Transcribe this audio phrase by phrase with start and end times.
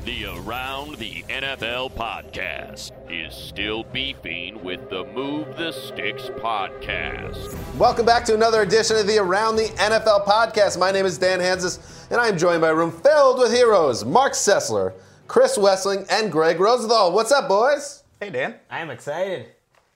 [0.05, 7.57] The Around the NFL podcast is still beefing with the Move the Sticks podcast.
[7.75, 10.77] Welcome back to another edition of the Around the NFL podcast.
[10.77, 14.05] My name is Dan Hanzus, and I am joined by a room filled with heroes
[14.05, 14.93] Marc Sessler,
[15.27, 17.11] Chris Wesseling, and Gregg Rosenthal.
[17.11, 18.03] What's up, boys?
[18.19, 18.53] Hey, Dan.
[18.69, 19.54] I am excited.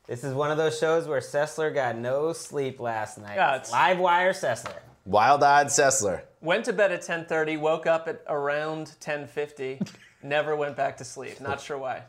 [0.09, 3.35] This is one of those shows where Sessler got no sleep last night.
[3.35, 4.79] Yeah, it's- Live wire Sessler.
[5.05, 6.23] Wild-eyed Sessler.
[6.41, 9.79] Went to bed at 10:30, woke up at around 10:50,
[10.23, 11.39] never went back to sleep.
[11.39, 12.05] Not sure why.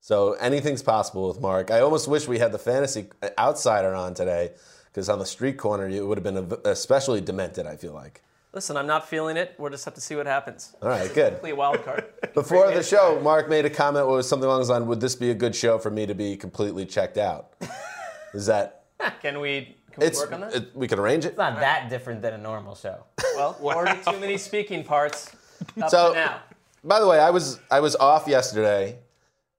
[0.00, 1.72] So anything's possible with Mark.
[1.72, 4.52] I almost wish we had the fantasy uh, outsider on today,
[4.86, 7.66] because on the street corner, it would have been especially demented.
[7.66, 8.22] I feel like.
[8.54, 9.54] Listen, I'm not feeling it.
[9.58, 10.76] We'll just have to see what happens.
[10.80, 11.32] All right, good.
[11.34, 12.04] Complete wild card.
[12.34, 13.22] Before the show, start.
[13.22, 14.06] Mark made a comment.
[14.06, 14.84] What was something along those lines?
[14.84, 17.52] Would this be a good show for me to be completely checked out?
[18.34, 18.84] Is that?
[19.20, 20.20] Can we, can we It's.
[20.20, 20.54] work on that?
[20.54, 21.30] It, we can arrange it.
[21.30, 23.04] It's not that different than a normal show.
[23.36, 25.34] well, already too many speaking parts
[25.82, 26.40] up So- to now.
[26.86, 28.98] By the way, I was I was off yesterday,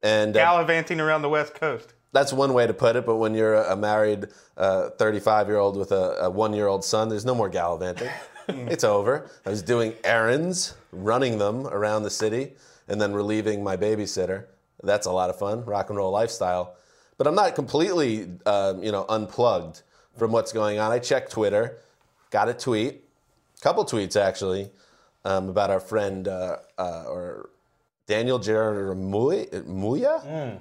[0.04, 1.96] and uh, gallivanting around the West Coast.
[2.14, 3.04] that's one way to put it.
[3.04, 4.28] But when you're a married
[4.58, 8.10] 35 year old with a, a one year old son, there's no more gallivanting.
[8.48, 9.30] it's over.
[9.46, 12.54] I was doing errands, running them around the city,
[12.88, 14.46] and then relieving my babysitter.
[14.84, 16.76] That's a lot of fun, rock and roll lifestyle.
[17.18, 19.82] But I'm not completely, uh, you know, unplugged
[20.18, 20.92] from what's going on.
[20.92, 21.78] I checked Twitter,
[22.30, 23.04] got a tweet,
[23.58, 24.70] a couple tweets actually,
[25.24, 27.50] um, about our friend uh, uh, or
[28.06, 29.48] Daniel Jeremiah.
[29.66, 30.60] Muya.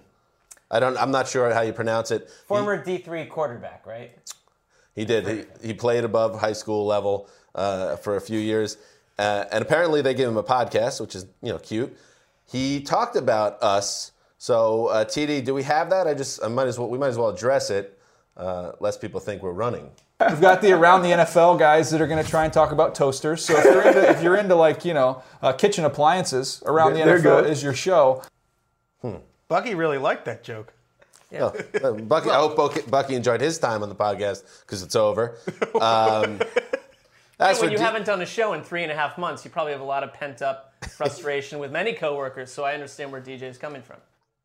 [0.70, 0.96] I don't.
[0.96, 2.22] I'm not sure how you pronounce it.
[2.22, 4.12] He- Former D3 quarterback, right?
[4.94, 5.26] he did.
[5.60, 8.76] He, he played above high school level uh, for a few years,
[9.18, 11.96] uh, and apparently they gave him a podcast, which is you know cute.
[12.46, 14.12] He talked about us.
[14.38, 16.06] So uh, TD, do we have that?
[16.06, 17.98] I just I might as well we might as well address it,
[18.36, 19.90] uh, lest people think we're running.
[20.20, 22.94] We've got the around the NFL guys that are going to try and talk about
[22.94, 23.44] toasters.
[23.44, 27.04] So if you're into, if you're into like you know uh, kitchen appliances, around the
[27.04, 27.50] They're NFL good.
[27.50, 28.22] is your show.
[29.00, 29.16] Hmm.
[29.48, 30.72] Bucky really liked that joke.
[31.36, 34.94] Oh, uh, Bucky, I hope Bucky, Bucky enjoyed his time on the podcast because it's
[34.96, 35.36] over.
[35.80, 36.40] Um,
[37.40, 39.50] as when you D- haven't done a show in three and a half months, you
[39.50, 42.52] probably have a lot of pent up frustration with many coworkers.
[42.52, 43.96] So I understand where DJ is coming from.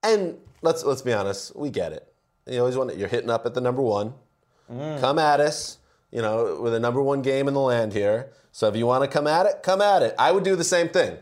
[0.04, 2.12] And let's let's be honest, we get it.
[2.48, 4.14] You always want you're hitting up at the number one.
[5.00, 5.80] Come at us,
[6.12, 8.30] you know, with a number one game in the land here.
[8.52, 10.14] So if you want to come at it, come at it.
[10.20, 11.18] I would do the same thing.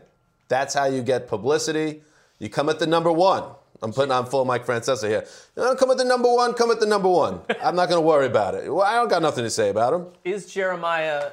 [0.48, 2.02] That's how you get publicity.
[2.38, 3.44] You come at the number one.
[3.80, 5.24] I'm putting on full Mike Francesa here.
[5.56, 6.52] You to come at the number one?
[6.52, 7.40] Come at the number one.
[7.62, 8.72] I'm not going to worry about it.
[8.72, 10.06] Well, I don't got nothing to say about him.
[10.24, 11.30] Is Jeremiah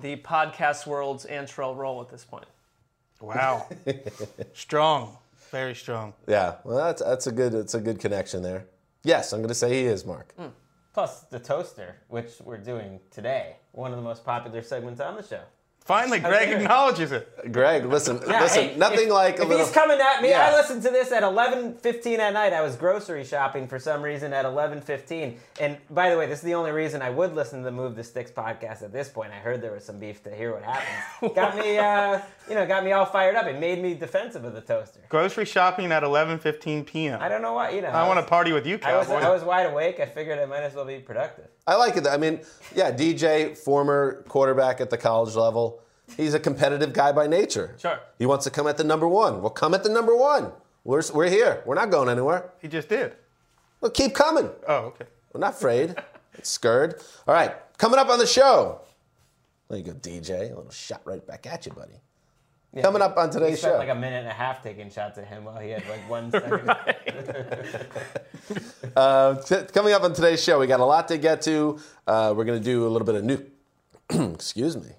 [0.00, 2.46] the podcast world's Antrel Rolle at this point?
[3.20, 3.66] Wow.
[4.52, 5.16] strong.
[5.50, 6.12] Very strong.
[6.26, 8.66] Yeah, well, that's that's a good it's a good connection there.
[9.04, 10.34] Yes, I'm going to say he is Mark.
[10.36, 10.48] Hmm.
[10.92, 13.56] Plus the toaster, which we're doing today.
[13.72, 15.42] One of the most popular segments on the show.
[15.86, 17.52] Finally, Greg acknowledges it.
[17.52, 19.64] Greg, listen, Yeah, listen, hey, nothing if, like a if little.
[19.64, 20.30] he's coming at me.
[20.30, 20.48] Yeah.
[20.48, 22.52] I listened to this at 11:15 at night.
[22.52, 25.36] I was grocery shopping for some reason at 11:15.
[25.60, 27.94] And by the way, this is the only reason I would listen to the Move
[27.94, 29.30] the Sticks podcast at this point.
[29.30, 31.32] I heard there was some beef to hear what happens.
[31.36, 33.46] got me, uh, you know, got me all fired up.
[33.46, 34.98] It made me defensive of the toaster.
[35.08, 37.22] Grocery shopping at 11:15 p.m.
[37.22, 37.70] I don't know why.
[37.70, 39.24] You know, I want to party with you, I was, cowboy.
[39.24, 40.00] I was wide awake.
[40.00, 41.46] I figured I might as well be productive.
[41.66, 42.06] I like it.
[42.06, 42.40] I mean,
[42.74, 45.80] yeah, DJ, former quarterback at the college level.
[46.16, 47.74] He's a competitive guy by nature.
[47.78, 47.98] Sure.
[48.18, 49.40] He wants to come at the number one.
[49.42, 50.52] Well, come at the number one.
[50.84, 51.62] We're, we're here.
[51.66, 52.52] We're not going anywhere.
[52.62, 53.16] he just did.
[53.80, 54.48] Well, keep coming.
[54.68, 55.06] Oh, okay.
[55.32, 55.94] We're not afraid.
[56.38, 57.00] It's scared.
[57.26, 58.82] All right, coming up on the show.
[59.70, 60.52] There you go, DJ.
[60.52, 61.94] A little shot right back at you, buddy.
[62.80, 63.78] Coming up on today's spent show.
[63.78, 66.30] like a minute and a half taking shots at him while he had like one
[66.32, 67.86] second.
[68.94, 71.78] Uh, t- coming up on today's show, we got a lot to get to.
[72.06, 73.38] Uh, we're going to do a little bit of new.
[74.34, 74.90] Excuse me.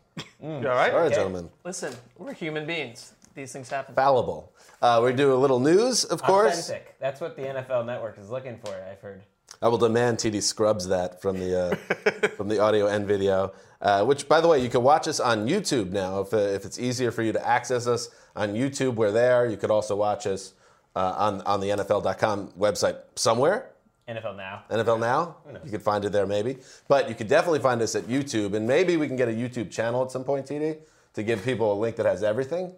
[0.42, 0.94] You all right?
[0.94, 1.50] All right, gentlemen.
[1.64, 3.14] Listen, we're human beings.
[3.36, 3.96] These things happen.
[3.96, 4.52] Fallible.
[4.81, 6.69] Uh, we do a little news, of course.
[6.69, 6.96] Authentic.
[7.00, 8.74] That's what the NFL Network is looking for.
[8.74, 9.24] I've heard.
[9.62, 13.54] I will demand TD scrubs that from the uh, from the audio and video.
[13.81, 16.21] Uh, which, by the way, you can watch us on YouTube now.
[16.21, 19.47] If, uh, if it's easier for you to access us on YouTube, we're there.
[19.47, 20.53] You could also watch us
[20.95, 23.69] uh, on on the NFL.com website somewhere.
[24.07, 24.63] NFL now.
[24.71, 25.35] NFL Now.
[25.65, 26.57] You could find it there maybe.
[26.88, 28.53] But you could definitely find us at YouTube.
[28.56, 30.77] And maybe we can get a YouTube channel at some point, TD,
[31.13, 32.71] to give people a link that has everything.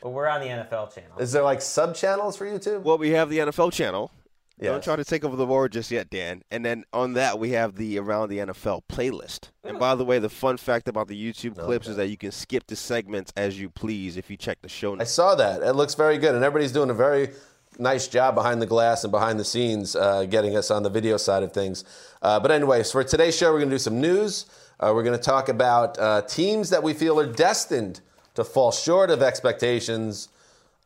[0.00, 1.18] But we're on the NFL channel.
[1.18, 2.82] Is there like sub channels for YouTube?
[2.82, 4.12] Well, we have the NFL channel.
[4.58, 4.70] Yes.
[4.70, 6.42] Don't try to take over the board just yet, Dan.
[6.50, 9.50] And then on that, we have the Around the NFL playlist.
[9.64, 12.30] And by the way, the fun fact about the YouTube clips is that you can
[12.30, 15.10] skip the segments as you please if you check the show notes.
[15.10, 15.62] I saw that.
[15.62, 16.34] It looks very good.
[16.34, 17.30] And everybody's doing a very
[17.78, 21.18] nice job behind the glass and behind the scenes uh, getting us on the video
[21.18, 21.84] side of things.
[22.22, 24.46] Uh, but, anyways, for today's show, we're going to do some news.
[24.80, 28.00] Uh, we're going to talk about uh, teams that we feel are destined
[28.34, 30.28] to fall short of expectations.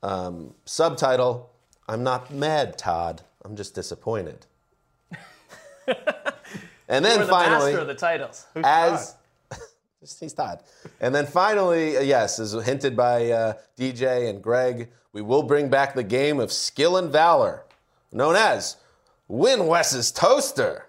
[0.02, 1.50] Um, subtitle
[1.90, 3.22] I'm not mad, Todd.
[3.44, 4.46] I'm just disappointed.
[6.88, 8.46] and then We're the finally, master of the titles.
[8.62, 9.16] as
[10.20, 10.62] he's Todd.
[11.00, 15.68] And then finally, uh, yes, as hinted by uh, DJ and Greg, we will bring
[15.68, 17.64] back the game of skill and valor,
[18.12, 18.76] known as
[19.28, 20.86] Win Wes's Toaster.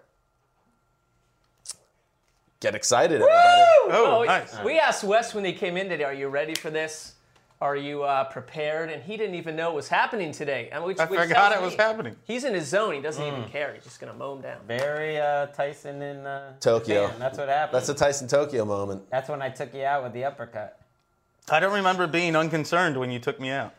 [2.60, 3.94] Get excited, everybody.
[3.94, 4.56] Oh, nice.
[4.64, 7.16] We asked Wes when he came in today, "Are you ready for this?
[7.62, 10.70] Are you uh, prepared?" And he didn't even know it was happening today.
[10.72, 12.16] And which, I which forgot it was me happening.
[12.24, 12.96] He's in his zone.
[12.96, 13.74] He doesn't even care.
[13.74, 14.58] He's just gonna mow him down.
[14.68, 17.06] Very uh, Tyson in uh, Tokyo.
[17.06, 17.20] Japan.
[17.20, 17.78] That's what happened.
[17.78, 19.10] That's a Tyson Tokyo moment.
[19.12, 20.82] That's when I took you out with the uppercut.
[21.50, 23.74] I don't remember being unconcerned when you took me out.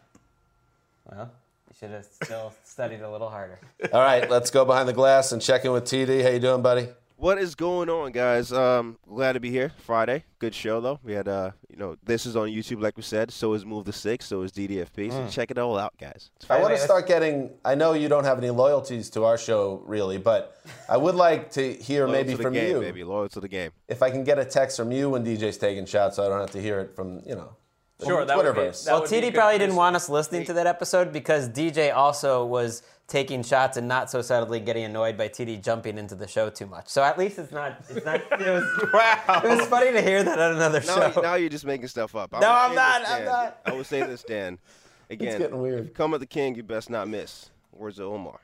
[1.10, 1.30] Well,
[1.68, 3.58] you should have still studied a little harder.
[3.92, 6.22] All right, let's go behind the glass and check in with TD.
[6.22, 6.88] How you doing, buddy?
[7.22, 8.52] What is going on, guys?
[8.52, 9.70] Um, glad to be here.
[9.86, 10.98] Friday, good show though.
[11.04, 13.30] We had, uh, you know, this is on YouTube, like we said.
[13.30, 14.26] So is Move the Sticks.
[14.26, 15.12] So is DDFP.
[15.12, 16.32] So check it all out, guys.
[16.34, 17.50] It's I want to start getting.
[17.64, 21.52] I know you don't have any loyalties to our show, really, but I would like
[21.52, 22.80] to hear maybe to the from game, you.
[22.80, 23.04] baby.
[23.04, 23.70] Loyal to the game.
[23.86, 26.40] if I can get a text from you when DJ's taking shots, so I don't
[26.40, 27.54] have to hear it from you know.
[28.00, 30.08] the Sure, that would be- that Well, would TD good probably for didn't want us
[30.08, 32.82] listening to that episode because DJ also was
[33.12, 36.64] taking shots and not so subtly getting annoyed by TD jumping into the show too
[36.66, 36.88] much.
[36.88, 37.78] So at least it's not.
[37.90, 38.22] It's not.
[38.40, 39.40] It was, Wow.
[39.44, 41.20] it was funny to hear that on another Now, show.
[41.20, 42.34] now you're just making stuff up.
[42.34, 43.26] I No, would I'm not, this, I'm Dan.
[43.26, 43.60] not.
[43.66, 44.58] I would say this, Dan.
[45.10, 45.80] Again, it's getting weird.
[45.80, 47.50] if you come at the king, you best not miss.
[47.72, 48.40] Words of Omar.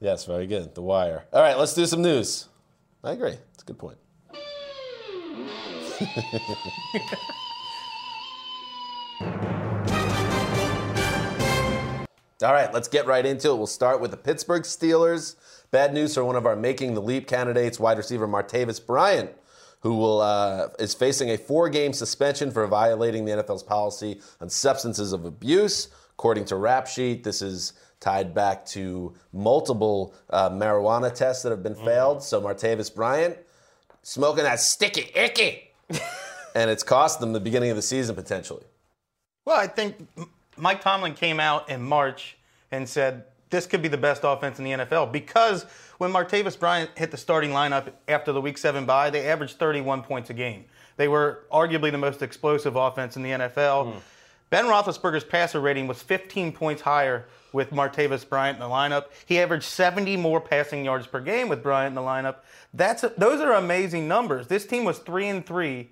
[0.00, 0.74] Yes, very good.
[0.74, 1.24] The Wire.
[1.32, 2.48] All right, let's do some news.
[3.02, 3.38] I agree.
[3.54, 3.96] It's a good point.
[12.42, 13.56] All right, let's get right into it.
[13.56, 15.36] We'll start with the Pittsburgh Steelers.
[15.70, 19.30] Bad news for one of our making the leap candidates, wide receiver Martavis Bryant,
[19.80, 25.12] who will uh, is facing a four-game suspension for violating the NFL's policy on substances
[25.12, 25.88] of abuse.
[26.12, 31.62] According to Rap Sheet, this is tied back to multiple uh, marijuana tests that have
[31.62, 32.22] been failed.
[32.22, 33.36] So Martavis Bryant
[34.02, 35.72] smoking that sticky icky,
[36.54, 38.64] and it's cost them the beginning of the season potentially.
[39.44, 40.08] Well, I think
[40.60, 42.36] Mike Tomlin came out in March
[42.70, 45.64] and said this could be the best offense in the NFL because
[45.98, 50.02] when Martavis Bryant hit the starting lineup after the Week 7 bye, they averaged 31
[50.02, 50.64] points a game.
[50.96, 53.92] They were arguably the most explosive offense in the NFL.
[53.92, 53.98] Hmm.
[54.50, 59.06] Ben Roethlisberger's passer rating was 15 points higher with Martavis Bryant in the lineup.
[59.26, 62.36] He averaged 70 more passing yards per game with Bryant in the lineup.
[62.74, 64.48] That's those are amazing numbers.
[64.48, 65.90] This team was three and three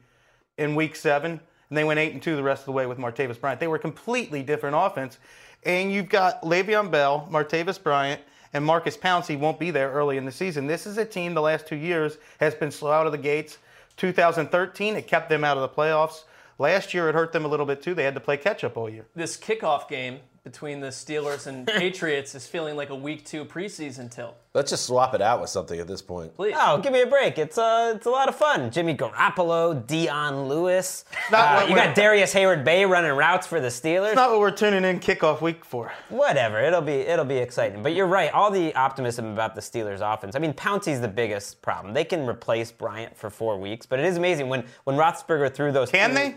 [0.56, 2.98] in week seven, and they went eight and two the rest of the way with
[2.98, 3.60] Martavis Bryant.
[3.60, 5.18] They were completely different offense.
[5.64, 8.20] And you've got Le'Veon Bell, Martavis Bryant,
[8.52, 10.66] and Maurkice Pouncey won't be there early in the season.
[10.66, 13.58] This is a team the last two years has been slow out of the gates.
[13.96, 16.24] 2013, it kept them out of the playoffs.
[16.58, 17.94] Last year it hurt them a little bit too.
[17.94, 19.06] They had to play catch up all year.
[19.14, 24.10] This kickoff game between the Steelers and Patriots is feeling like a week two preseason
[24.10, 24.34] tilt.
[24.54, 26.34] Let's just swap it out with something at this point.
[26.34, 26.54] Please.
[26.56, 27.36] Oh, give me a break.
[27.36, 28.70] It's uh, it's a lot of fun.
[28.70, 31.04] Jimmy Garoppolo, Dion Lewis.
[31.30, 34.08] not Uh, what you got Darrius Heyward-Bey running routes for the Steelers.
[34.08, 35.92] It's not what we're tuning in kickoff week for.
[36.08, 37.82] Whatever, it'll be it'll be exciting.
[37.82, 38.32] But you're right.
[38.32, 40.34] All the optimism about the Steelers offense.
[40.34, 41.92] I mean, Pouncey's the biggest problem.
[41.92, 45.72] They can replace Bryant for four weeks, but it is amazing when when Roethlisberger threw
[45.72, 45.90] those.
[45.90, 46.36] Can two- they?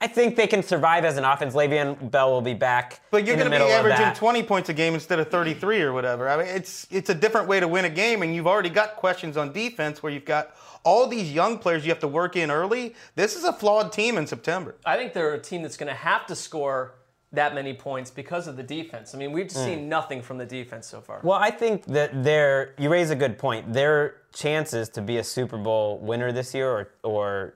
[0.00, 1.54] I think they can survive as an offense.
[1.54, 3.00] Le'Veon Bell will be back.
[3.10, 5.92] But you're going to be middle averaging 20 points a game instead of 33 or
[5.92, 6.28] whatever.
[6.28, 8.96] I mean, it's it's a different way to win a game, and you've already got
[8.96, 12.50] questions on defense where you've got all these young players you have to work in
[12.50, 12.94] early.
[13.14, 14.74] This is a flawed team in September.
[14.84, 16.94] I think they're a team that's going to have to score
[17.32, 19.12] that many points because of the defense.
[19.14, 19.58] I mean, we've Hmm.
[19.58, 21.20] seen nothing from the defense so far.
[21.24, 23.72] Well, I think that their you raise a good point.
[23.72, 27.54] Their chances to be a Super Bowl winner this year or or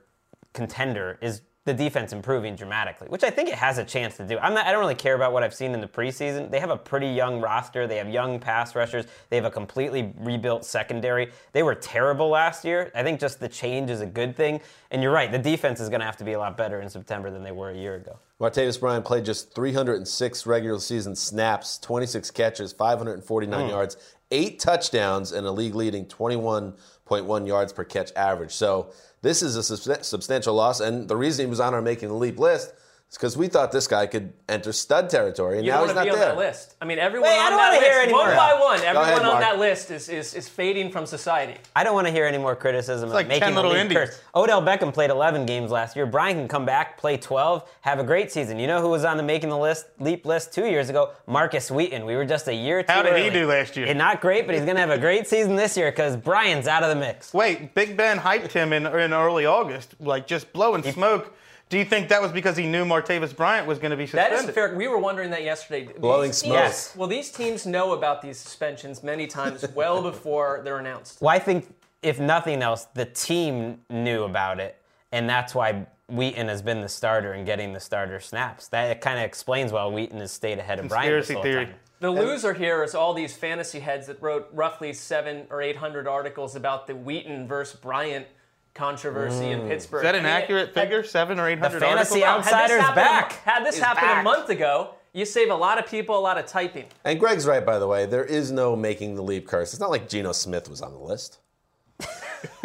[0.53, 4.39] contender is the defense improving dramatically, which I think it has a chance to do.
[4.39, 6.49] I'm not, I don't really care about what I've seen in the preseason.
[6.49, 7.85] They have a pretty young roster.
[7.85, 9.05] They have young pass rushers.
[9.29, 11.31] They have a completely rebuilt secondary.
[11.53, 12.91] They were terrible last year.
[12.95, 14.61] I think just the change is a good thing.
[14.89, 16.89] And you're right, the defense is going to have to be a lot better in
[16.89, 18.17] September than they were a year ago.
[18.41, 23.69] Martavis Bryant played just 306 regular season snaps, 26 catches, 549 Hmm.
[23.69, 23.97] yards,
[24.31, 26.05] eight touchdowns, and a league leading
[27.09, 28.51] 21.1 yards per catch average.
[28.51, 29.63] So this is a
[30.03, 30.79] substantial loss.
[30.79, 32.73] And the reason he was on our making the leap list
[33.09, 35.95] is because we thought this guy could enter stud territory, and you now don't he's
[35.95, 36.29] want not to be there.
[36.35, 36.75] that list.
[36.79, 38.19] I mean, everyone Wait, I on don't that wanna list, hear anymore.
[38.27, 39.39] one by one, everyone ahead, on Mark.
[39.41, 41.55] that list is, is, is fading from society.
[41.75, 43.85] I don't want to hear any more criticism like of making 10 little the league
[43.87, 44.09] Indians.
[44.11, 44.21] curse.
[44.35, 46.05] Odell Beckham played 11 games last year.
[46.05, 48.59] Brian can come back, play 12, have a great season.
[48.59, 51.11] You know who was on the making the list leap list two years ago?
[51.25, 52.05] Markus Wheaton.
[52.05, 53.31] We were just a year too How did he early.
[53.31, 53.87] do last year?
[53.87, 56.67] Eh, not great, but he's going to have a great season this year because Brian's
[56.67, 57.33] out of the mix.
[57.33, 61.33] Wait, Big Ben hyped him in, in early August, like just blowing smoke.
[61.69, 64.31] Do you think that was because he knew Martavis Bryant was going to be That
[64.31, 64.49] suspended?
[64.49, 64.75] is fair.
[64.75, 65.87] We were wondering that yesterday.
[65.99, 66.53] Blowing These smoke.
[66.53, 66.95] Yes.
[66.95, 71.21] Well, these teams know about these suspensions many times well before they're announced.
[71.21, 76.47] Well, I think if nothing else, the team knew about it, and that's why Wheaton
[76.47, 78.67] has been the starter and getting the starter snaps.
[78.69, 81.65] That kind of explains why Wheaton has stayed ahead of Brian this Conspiracy theory.
[81.67, 81.75] time.
[81.99, 86.07] The loser here is all these fantasy heads that wrote roughly seven or eight hundred
[86.07, 88.25] articles about the Wheaton versus Bryant
[88.73, 89.99] controversy in Pittsburgh.
[89.99, 91.03] is that an I mean, accurate had- figure?
[91.03, 92.51] Seven or eight hundred The fantasy articles?
[92.53, 93.31] had this Outsider's happened a- back.
[93.43, 94.21] Had this Is happened back.
[94.21, 96.85] a month ago, you save a lot of people a lot of typing.
[97.03, 98.05] And Greg's right, by the way.
[98.05, 99.73] There is no making the leap curse.
[99.73, 101.39] It's not like Geno Smith was on the list.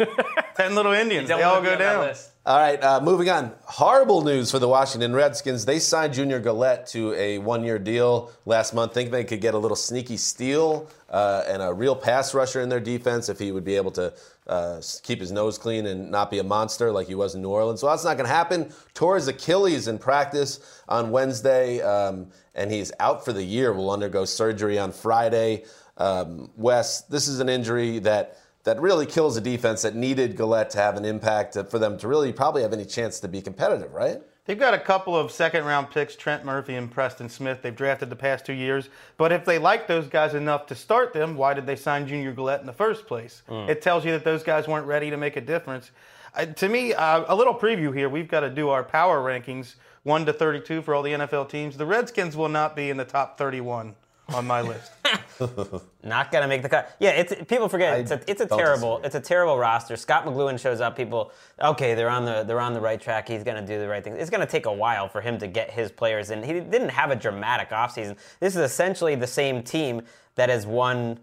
[0.55, 1.27] Ten little Indians.
[1.27, 2.13] They all go down.
[2.45, 3.53] All right, uh, moving on.
[3.65, 5.65] Horrible news for the Washington Redskins.
[5.65, 8.93] They signed Junior Galette to a one-year deal last month.
[8.93, 12.69] Think they could get a little sneaky steal uh, and a real pass rusher in
[12.69, 14.13] their defense if he would be able to
[14.47, 17.49] uh, keep his nose clean and not be a monster like he was in New
[17.49, 17.81] Orleans.
[17.81, 18.71] So that's not going to happen.
[18.93, 23.73] Tore his Achilles in practice on Wednesday, um, and he's out for the year.
[23.73, 25.65] Will undergo surgery on Friday.
[25.97, 30.71] Um, Wes, this is an injury that that really kills a defense that needed Galette
[30.71, 33.39] to have an impact to- for them to really probably have any chance to be
[33.39, 34.23] competitive, right?
[34.45, 37.63] They've got a couple of second round picks, Trent Murphy and Preston Smith.
[37.63, 38.89] They've drafted the past two years.
[39.17, 42.31] But if they like those guys enough to start them, why did they sign Junior
[42.31, 43.41] Galette in the first place?
[43.49, 45.89] It tells you that those guys weren't ready to make a difference.
[46.35, 48.07] Uh, to me, uh, a little preview here.
[48.07, 51.77] We've got to do our power rankings 1 to 32 for all the NFL teams.
[51.77, 53.95] The Redskins will not be in the top 31
[54.33, 54.91] on my list.
[56.03, 56.95] Not gonna make the cut.
[56.99, 59.05] Yeah, it's people forget it's a it's a terrible disagree.
[59.07, 59.95] it's a terrible roster.
[59.95, 60.95] Scot McCloughan shows up.
[60.95, 61.31] People,
[61.61, 63.27] okay, they're on the they're on the right track.
[63.27, 64.13] He's gonna do the right thing.
[64.13, 66.43] It's gonna take a while for him to get his players in.
[66.43, 68.17] He didn't have a dramatic offseason.
[68.39, 70.01] This is essentially the same team
[70.35, 71.19] that has won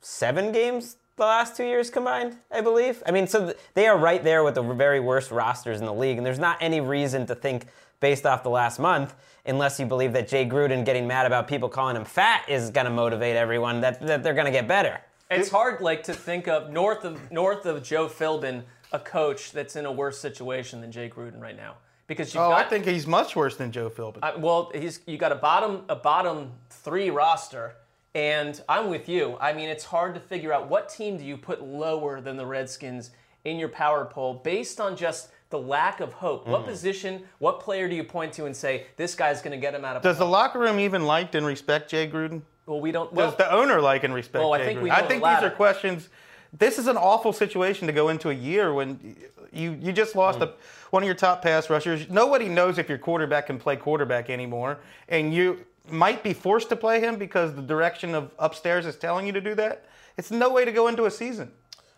[0.00, 3.02] seven games the last two years combined, I believe.
[3.06, 5.94] I mean, so th- they are right there with the very worst rosters in the
[5.94, 7.66] league, and there's not any reason to think
[8.00, 9.14] based off the last month,
[9.46, 12.86] unless you believe that Jay Gruden getting mad about people calling him fat is going
[12.86, 15.00] to motivate everyone that, that they're going to get better.
[15.30, 19.74] It's hard, like, to think of north of north of Joe Philbin, a coach that's
[19.74, 21.76] in a worse situation than Jay Gruden right now.
[22.06, 24.18] Because you oh, got I think he's much worse than Joe Philbin.
[24.22, 27.76] I- well, he's you got a bottom a bottom three roster,
[28.14, 29.36] and I'm with you.
[29.40, 32.46] I mean, it's hard to figure out what team do you put lower than the
[32.46, 33.10] Redskins
[33.44, 36.46] in your power poll based on just the lack of hope.
[36.46, 36.50] Mm.
[36.50, 39.72] What position, what player do you point to and say this guy's going to get
[39.72, 40.02] him out of?
[40.02, 42.42] Does the locker room even like and respect Jay Gruden?
[42.66, 43.08] well, we don't.
[43.10, 44.92] Does Well, the owner like and respect Well, I Jay think we Gruden?
[44.92, 46.08] know I the think these are questions.
[46.52, 49.16] This is an awful situation to go into a year when
[49.52, 50.44] you you just lost Hmm.
[50.44, 50.52] a,
[50.90, 52.10] one of your top pass rushers.
[52.10, 56.76] Nobody knows if your quarterback can play quarterback anymore, and you might be forced to
[56.76, 59.84] play him because the direction of upstairs is telling you to do that.
[60.16, 61.52] It's no way to go into a season.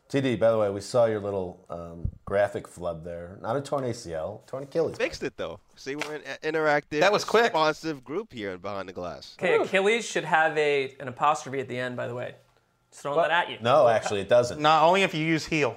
[0.08, 3.38] TD, by the way, we saw your little um, graphic flub there.
[3.42, 4.96] Not a torn ACL, torn Achilles.
[4.96, 5.58] Fixed it though.
[5.75, 7.44] See, we're an interactive, That was quick.
[7.44, 9.36] responsive group here in behind the glass.
[9.38, 12.34] Okay, Achilles should have a an apostrophe at the end, by the way.
[12.90, 13.58] Just throwing that at you.
[13.60, 14.60] No, actually, it doesn't.
[14.60, 15.76] Not only if you use heel.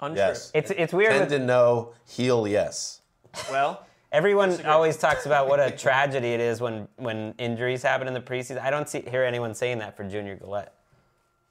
[0.00, 0.16] Untrue.
[0.16, 0.50] Yes.
[0.54, 1.12] It's it's weird.
[1.12, 3.02] With, Tendon no, heel yes.
[3.50, 8.14] Well, everyone always talks about what a tragedy it is when when injuries happen in
[8.14, 8.60] the preseason.
[8.60, 10.74] I don't see, hear anyone saying that for Junior Galette.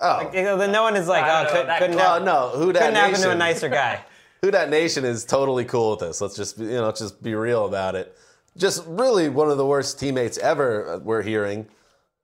[0.01, 2.13] Oh, You know, then no one is like, I oh, don't know, could, couldn't, well,
[2.15, 2.49] have, no.
[2.55, 4.03] Who that couldn't happen to a nicer guy.
[4.41, 6.19] Who that nation is totally cool with this.
[6.19, 8.17] Let's just you know, let's just be real about it.
[8.57, 10.93] Just really one of the worst teammates ever.
[10.93, 11.67] uh, We're hearing.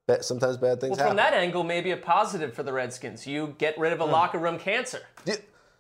[0.08, 1.10] But sometimes bad things well, happen.
[1.10, 3.28] from that angle, maybe a positive for the Redskins.
[3.28, 5.02] You get rid of a locker room cancer.
[5.26, 5.36] You-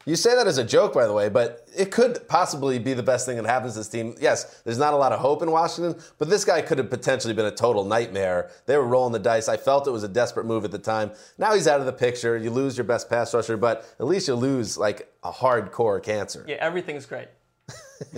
[0.07, 3.03] You say that as a joke, by the way, but it could possibly be the
[3.03, 4.15] best thing that happens to this team.
[4.21, 7.33] Yes, there's not a lot of hope in Washington, but this guy could have potentially
[7.33, 8.49] been a total nightmare.
[8.67, 9.49] They were rolling the dice.
[9.49, 11.11] I felt it was a desperate move at the time.
[11.37, 12.37] Now he's out of the picture.
[12.37, 16.45] You lose your best pass rusher, but at least you lose like a hardcore cancer.
[16.47, 17.27] Yeah, everything's great.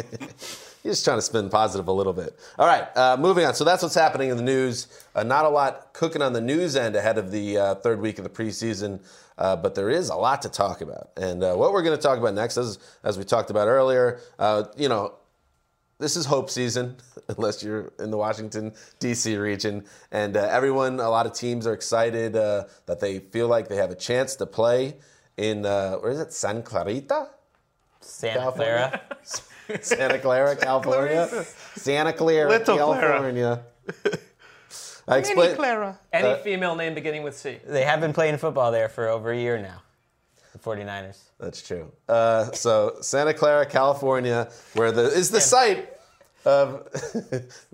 [0.83, 2.39] You're just trying to spin positive a little bit.
[2.57, 3.53] All right, uh, moving on.
[3.53, 4.87] So that's what's happening in the news.
[5.13, 8.17] Uh, not a lot cooking on the news end ahead of the uh, third week
[8.17, 9.01] of the preseason,
[9.39, 11.09] uh, but there is a lot to talk about.
[11.17, 14.19] And uh, what we're going to talk about next, as, as we talked about earlier,
[14.37, 15.15] uh, you know,
[15.97, 16.97] this is hope season,
[17.29, 19.37] unless you're in the Washington, D.C.
[19.37, 19.85] region.
[20.11, 23.77] And uh, everyone, a lot of teams are excited uh, that they feel like they
[23.77, 24.97] have a chance to play
[25.37, 27.29] in, uh, where is it, San Clarita?
[28.01, 29.01] Santa California?
[29.17, 29.81] Clara.
[29.81, 31.45] Santa Clara, California.
[31.75, 33.63] Santa Clara, Little Clara.
[35.09, 35.43] California.
[35.43, 35.55] I explained.
[35.57, 35.99] Clara.
[36.13, 37.59] Any Uh, female name beginning with C.
[37.65, 39.81] They have been playing football there for over a year now.
[40.53, 41.19] The 49ers.
[41.39, 41.91] That's true.
[42.07, 45.89] Uh, so Santa Clara, California, where the is the site
[46.45, 46.87] of.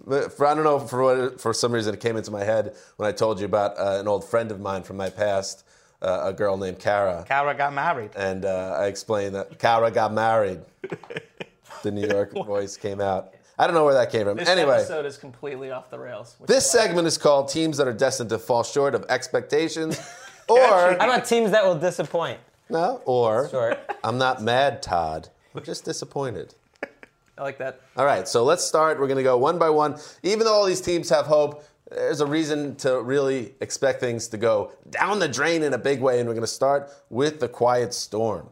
[0.05, 3.07] for, I don't know for what for some reason it came into my head when
[3.07, 5.63] I told you about uh, an old friend of mine from my past,
[6.01, 8.11] uh, a girl named Kara, Kara got married.
[8.17, 10.59] and uh, I explained that Kara got married.
[11.83, 13.34] the New York voice came out.
[13.57, 14.39] I don't know where that came from.
[14.39, 14.43] Anyway.
[14.43, 14.75] This anyway.
[14.75, 16.35] episode is completely off the rails.
[16.45, 19.97] This segment is called Teams That Are Destined to Fall Short of Expectations.
[20.49, 22.39] or, How about teams that will disappoint?
[22.69, 23.79] no, or, Short.
[24.03, 25.29] I'm not mad, Todd.
[25.53, 26.53] I'm just disappointed.
[27.37, 27.81] I like that.
[27.97, 28.99] All right, so let's start.
[28.99, 29.97] We're going to go one by one.
[30.23, 34.37] Even though all these teams have hope, there's a reason to really expect things to
[34.37, 37.47] go down the drain in a big way, and we're going to start with the
[37.47, 38.49] Quiet Storm.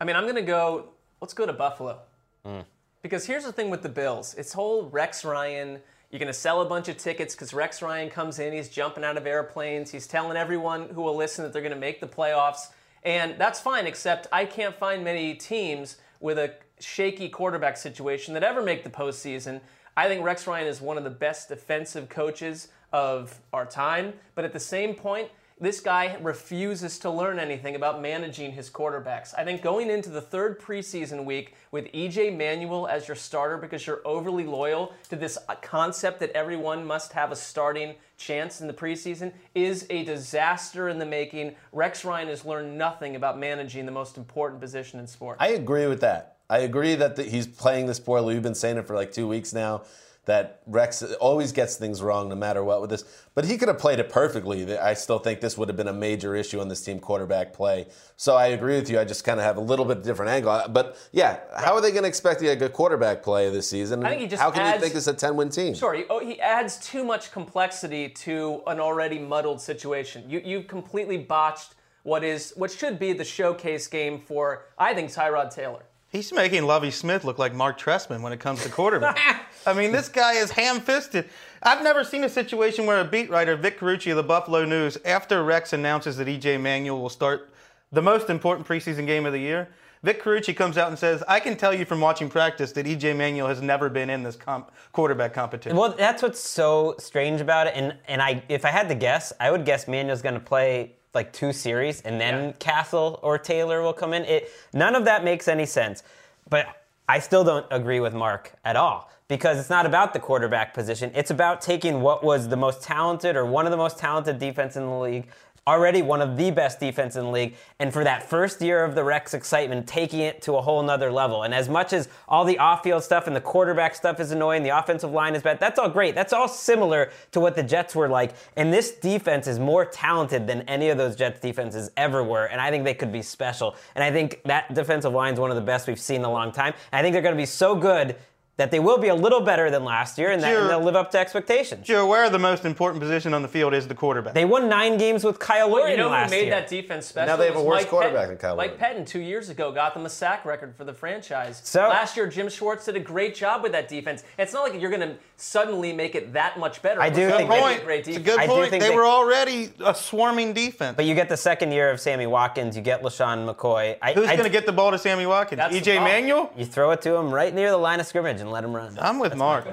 [0.00, 0.88] I mean, I'm going to go,
[1.20, 1.98] let's go to Buffalo.
[2.44, 2.60] Hmm.
[3.04, 5.78] Because here's the thing with the Bills it's whole Rex Ryan.
[6.10, 9.04] You're going to sell a bunch of tickets because Rex Ryan comes in, he's jumping
[9.04, 12.06] out of airplanes, he's telling everyone who will listen that they're going to make the
[12.06, 12.68] playoffs.
[13.02, 18.42] And that's fine, except I can't find many teams with a shaky quarterback situation that
[18.42, 19.60] ever make the postseason.
[19.98, 24.46] I think Rex Ryan is one of the best defensive coaches of our time, but
[24.46, 25.28] at the same point,
[25.64, 29.34] this guy refuses to learn anything about managing his quarterbacks.
[29.36, 33.86] I think going into the third preseason week with EJ Manuel as your starter because
[33.86, 38.72] you're overly loyal to this concept that everyone must have a starting chance in the
[38.72, 41.54] preseason is a disaster in the making.
[41.72, 45.38] Rex Ryan has learned nothing about managing the most important position in sports.
[45.40, 46.36] I agree with that.
[46.48, 48.34] I agree that the, he's playing this poorly.
[48.34, 49.82] We've been saying it for like two weeks now.
[50.26, 53.04] That Rex always gets things wrong no matter what with this.
[53.34, 54.78] But he could have played it perfectly.
[54.78, 57.86] I still think this would have been a major issue on this team quarterback play.
[58.16, 58.98] So I agree with you.
[58.98, 60.50] I just kind of have a little bit different angle.
[60.50, 64.04] Uh, but yeah, how are they going to expect a good quarterback play this season?
[64.04, 65.74] I think he just how can adds- you think it's a 10 win team?
[65.74, 70.28] Sure, he, oh, he adds too much complexity to an already muddled situation.
[70.28, 75.10] You you completely botched what is what should be the showcase game for I think
[75.10, 75.84] Tyrod Taylor.
[76.14, 79.48] He's making Lovie Smith look like Mark Trestman when it comes to quarterback.
[79.66, 81.28] I mean, this guy is ham-fisted.
[81.60, 84.96] I've never seen a situation where a beat writer, Vic Carucci of the Buffalo News,
[85.04, 87.52] after Rex announces that EJ Manuel will start
[87.90, 89.70] the most important preseason game of the year,
[90.04, 93.16] Vic Carucci comes out and says, "I can tell you from watching practice that EJ
[93.16, 97.66] Manuel has never been in this comp- quarterback competition." Well, that's what's so strange about
[97.66, 97.72] it.
[97.74, 100.92] And and I, if I had to guess, I would guess Manuel's going to play
[101.14, 102.52] like two series, and then Yeah.
[102.58, 104.24] Cassel or Taylor will come in.
[104.24, 106.02] It none of that makes any sense.
[106.48, 106.66] But
[107.08, 111.10] I still don't agree with Mark at all because it's not about the quarterback position.
[111.14, 114.76] It's about taking what was the most talented or one of the most talented defense
[114.76, 115.26] in the league.
[115.66, 118.94] Already one of the best defense in the league, and for that first year of
[118.94, 121.42] the Rex excitement, taking it to a whole nother level.
[121.42, 124.76] And as much as all the off-field stuff and the quarterback stuff is annoying, the
[124.76, 125.60] offensive line is bad.
[125.60, 126.14] That's all great.
[126.14, 128.34] That's all similar to what the Jets were like.
[128.56, 132.44] And this defense is more talented than any of those Jets defenses ever were.
[132.44, 133.74] And I think they could be special.
[133.94, 136.30] And I think that defensive line is one of the best we've seen in a
[136.30, 136.74] long time.
[136.92, 138.16] And I think they're going to be so good
[138.56, 140.94] that they will be a little better than last year and that and they'll live
[140.94, 141.88] up to expectations.
[141.88, 144.32] You're aware the most important position on the field is the quarterback.
[144.34, 146.50] They won nine games with Kyle Well, Orton you know who made year.
[146.50, 147.26] that defense special?
[147.26, 148.28] Now they have a was worse Mike quarterback Pettine.
[148.28, 148.96] than Kyle Mike Orton.
[149.02, 151.60] Pettine two years ago got them a sack record for the franchise.
[151.64, 154.22] So- last year, Jim Schwartz did a great job with that defense.
[154.38, 157.02] It's not like you're going to suddenly make it that much better.
[157.02, 157.82] I do It's think gonna they- be point.
[157.82, 158.26] a great It's a defense.
[158.36, 158.70] good I do point.
[158.70, 160.94] think They, they- were already a swarming defense.
[160.94, 163.96] But you get the second year of Sammy Watkins, you get LeSean McCoy.
[164.00, 165.60] I, Who's going to get the ball to Sammy Watkins?
[165.60, 165.96] EJ.
[166.04, 166.52] Manuel?
[166.56, 168.96] You throw it to him right near the line of scrimmage and let him run.
[169.00, 169.66] I'm with Mark.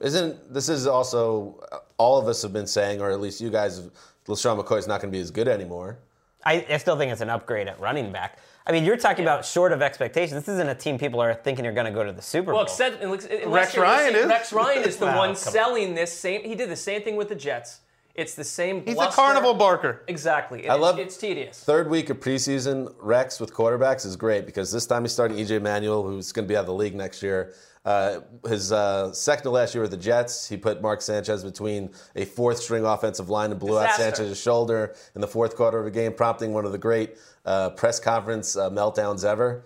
[0.00, 1.62] Isn't this is also
[1.98, 3.80] all of us have been saying, or at least you guys,
[4.26, 5.98] LeSean McCoy's not going to be as good anymore.
[6.44, 8.38] I, I still think it's an upgrade at running back.
[8.66, 10.44] I mean, you're talking about short of expectations.
[10.44, 12.54] This isn't a team people are thinking are going to go to the Super Bowl.
[12.56, 13.02] Well, except,
[13.46, 14.26] Rex Ryan is.
[14.26, 15.36] Rex Ryan is the Wow, one come on.
[15.36, 16.42] selling this same.
[16.42, 17.80] He did the same thing with the Jets.
[18.14, 18.84] It's the same.
[18.84, 20.02] He's a carnival barker.
[20.08, 20.60] Exactly.
[20.68, 21.60] I It's- love- It's tedious.
[21.64, 25.60] Third week of preseason, Rex with quarterbacks is great because this time he's starting EJ
[25.62, 27.54] Manuel, who's going to be out of the league next year.
[27.86, 31.90] Uh, his uh, second to last year with the Jets, he put Mark Sanchez between
[32.16, 35.86] a fourth string offensive line and blew out Sanchez's shoulder in the fourth quarter of
[35.86, 39.64] a game, prompting one of the great uh, press conference uh, meltdowns ever.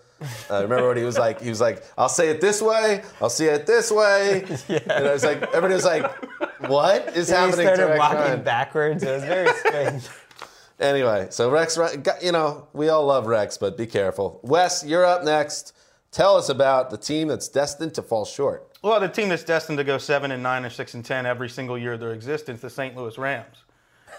[0.50, 1.40] Uh, remember what he was like?
[1.40, 3.02] He was like, "I'll say it this way.
[3.22, 6.04] I'll see it this way." And I was like, everybody was like,
[6.68, 9.02] "What is he happening to started walking Ryan?" backwards.
[9.02, 10.08] It was very strange.
[10.78, 11.78] Anyway, so Rex,
[12.22, 14.40] you know, we all love Rex, but be careful.
[14.42, 15.74] Wes, you're up next.
[16.12, 18.76] Tell us about the team that's destined to fall short.
[18.82, 21.48] Well, the team that's destined to go seven and nine or six and ten every
[21.48, 22.96] single year of their existence, the St.
[22.96, 23.58] Louis Rams.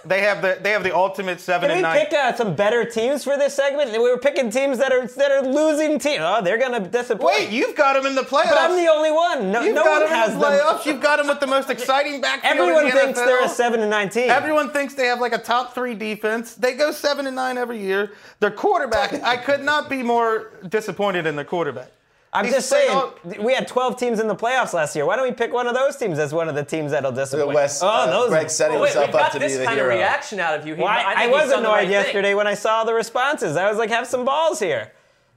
[0.04, 2.06] They have the they have the ultimate seven Can and we nine.
[2.06, 3.92] pick uh, some better teams for this segment?
[3.92, 6.22] We were picking teams that are that are losing teams.
[6.22, 7.38] Oh, they're going to disappoint.
[7.40, 8.50] Wait, you've got them in the playoffs.
[8.50, 9.52] but I'm the only one.
[9.52, 10.60] No, You've no got one them has in the them.
[10.60, 10.86] playoffs.
[10.86, 12.58] You've got them with the most exciting backfield.
[12.58, 13.26] Everyone in the thinks NFL.
[13.26, 14.30] they're a seven and nine team.
[14.30, 16.56] Everyone thinks they have like a top three defense.
[16.56, 18.14] They go seven and nine every year.
[18.40, 21.92] Their quarterback, I could not be more disappointed in their quarterback.
[22.34, 25.06] I'm He's just saying, all- we had 12 teams in the playoffs last year.
[25.06, 27.54] Why don't we pick one of those teams as one of the teams that'll disappoint?
[27.54, 28.30] Wes, oh, uh, those.
[28.30, 29.92] Greg setting Wait, himself we've up got to this be the kind hero.
[29.92, 30.76] of reaction out of you.
[30.76, 31.92] He- Why, I, I, think was annoyed right thing.
[31.92, 33.58] yesterday when I saw the responses.
[33.58, 34.94] I was like, have some balls here.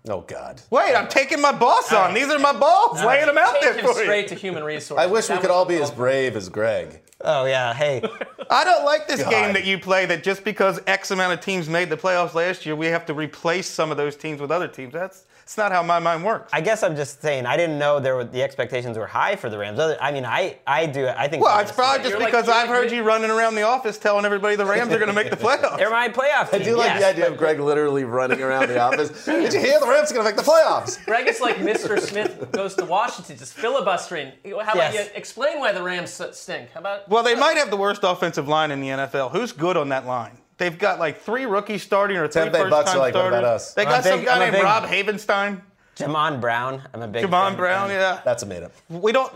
[0.06, 0.60] Oh God!
[0.68, 2.12] Wait, I'm taking my boss on.
[2.12, 5.02] These are my balls, laying them out Take there him for straight to human resources.
[5.02, 7.00] I wish we could all the be as brave as Greg.
[7.22, 7.72] Oh, yeah.
[7.72, 8.02] Hey,
[8.50, 9.30] I don't like this God.
[9.30, 10.04] game that you play.
[10.04, 13.14] That just because X amount of teams made the playoffs last year, we have to
[13.14, 14.92] replace some of those teams with other teams.
[14.92, 16.48] That's that's not how my mind works.
[16.54, 19.50] I guess I'm just saying, I didn't know there were, the expectations were high for
[19.50, 19.78] the Rams.
[19.78, 21.06] Other, I mean, I, I do.
[21.06, 21.42] I think.
[21.42, 24.24] well, it's probably just You're because you're I've heard you running around the office telling
[24.24, 25.76] everybody the Rams are going to make the playoffs.
[25.76, 28.68] They're my playoff I do like yes, the idea but- of Greg literally running around
[28.68, 29.10] the office.
[29.26, 31.04] Did you hear the Rams are going to make the playoffs?
[31.04, 32.00] Greg is like Mr.
[32.00, 34.32] Smith goes to Washington, just filibustering.
[34.46, 34.94] How about Yes.
[34.94, 36.70] you explain why the Rams stink?
[36.72, 39.30] How about Well, they might have the worst offensive line in the NFL.
[39.32, 40.38] Who's good on that line?
[40.56, 43.14] They've got like three rookies starting or three Tampa Bay first Bucks time are like,
[43.14, 43.38] what starters.
[43.40, 43.74] about us?
[43.74, 45.60] They I'm got a some guy I'm a named big- Rob Havenstein.
[45.96, 46.82] Jamon Brown.
[46.92, 47.24] I'm a big.
[47.24, 47.56] Javon fan.
[47.56, 48.20] Brown, yeah.
[48.24, 48.72] That's a made up.
[48.88, 49.32] We don't.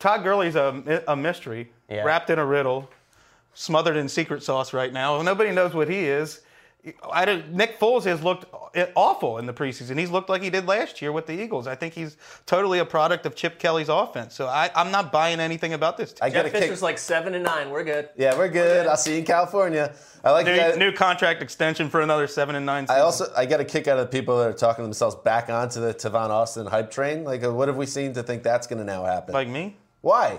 [0.00, 2.02] Todd Gurley's a, a mystery, Yeah.
[2.04, 2.90] wrapped in a riddle,
[3.54, 5.22] smothered in secret sauce right now.
[5.22, 6.40] Nobody knows what he is.
[7.10, 8.44] I don't, Nick Foles has looked
[8.94, 9.98] awful in the preseason.
[9.98, 11.66] He's looked like he did last year with the Eagles.
[11.66, 14.34] I think he's totally a product of Chip Kelly's offense.
[14.34, 16.14] So I, I'm not buying anything about this.
[16.20, 16.34] I Team.
[16.34, 16.62] get Jeff a kick.
[16.64, 17.70] Fisher's like seven and nine.
[17.70, 18.10] We're good.
[18.16, 18.86] Yeah, we're good.
[18.86, 19.94] I'll see you in California.
[20.24, 20.78] I like New, that.
[20.78, 22.86] new contract extension for another seven and nine.
[22.88, 25.48] I also I get a kick out of the people that are talking themselves back
[25.50, 27.24] onto the Tavon Austin hype train.
[27.24, 29.34] Like, uh, what have we seen to think that's going to now happen?
[29.34, 29.76] like me.
[30.00, 30.38] Why?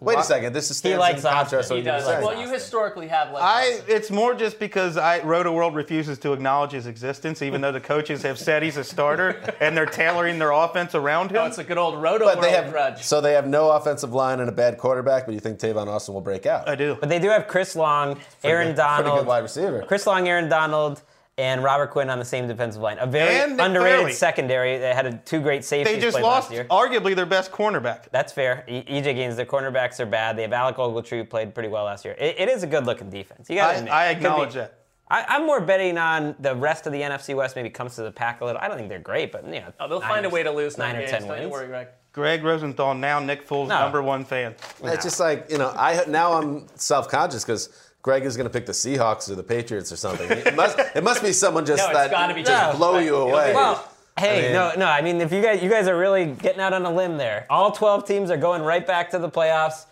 [0.00, 0.52] Wait a second.
[0.52, 1.50] This is stands likes in contrast.
[1.50, 1.76] to Austin.
[1.78, 2.06] He what you does.
[2.06, 2.24] were saying.
[2.24, 3.42] Well, you historically have like.
[3.42, 7.80] I it's more just because I Rotoworld refuses to acknowledge his existence, even though the
[7.80, 9.30] coaches have said he's a starter
[9.60, 11.38] and they're tailoring their offense around him.
[11.38, 13.02] Oh, it's a good old roto But they have grudge.
[13.02, 15.26] so they have no offensive line and a bad quarterback.
[15.26, 16.68] But you think Tavon Austin will break out?
[16.68, 16.96] I do.
[17.00, 19.82] But they do have Chris Long, Aaron Pretty Donald, good wide receiver.
[19.88, 21.02] Chris Long, Aaron Donald,
[21.38, 22.98] and Robert Quinn on the same defensive line.
[22.98, 24.12] A very And Nick underrated Fairley.
[24.12, 24.76] secondary.
[24.78, 26.64] They had a, two great safeties They just played lost last year.
[26.64, 28.10] arguably their best cornerback.
[28.10, 28.64] That's fair.
[28.68, 30.36] E- EJ Gaines, their cornerbacks are bad.
[30.36, 32.14] They have Alec Ogletree, who played pretty well last year.
[32.18, 33.48] It, it is a good-looking defense.
[33.48, 33.94] You got I, to admit.
[33.94, 34.74] I Could be- acknowledge that.
[35.10, 37.56] I, I'm more betting on the rest of the NFC West.
[37.56, 38.60] Maybe comes to the pack a little.
[38.60, 40.50] I don't think they're great, but you know, Oh, they'll nine find a way to
[40.50, 41.10] lose nine nine or games.
[41.12, 41.52] ten Don't you wins.
[41.52, 41.88] worry, Greg.
[42.12, 43.78] Gregg Rosenthal, now Nick Foles' No.
[43.80, 44.54] number one fan.
[44.82, 48.64] It's just like you know, I now I'm self-conscious because Greg is going to pick
[48.64, 50.30] the Seahawks or the Patriots or something.
[50.30, 53.52] It must it must be someone just No, that gotta be just blow you away.
[53.54, 53.86] Well,
[54.18, 54.86] hey, I mean- no, no.
[54.86, 57.44] I mean, if you guys, you guys are really getting out on a limb there.
[57.50, 59.84] All 12 teams are going right back to the playoffs.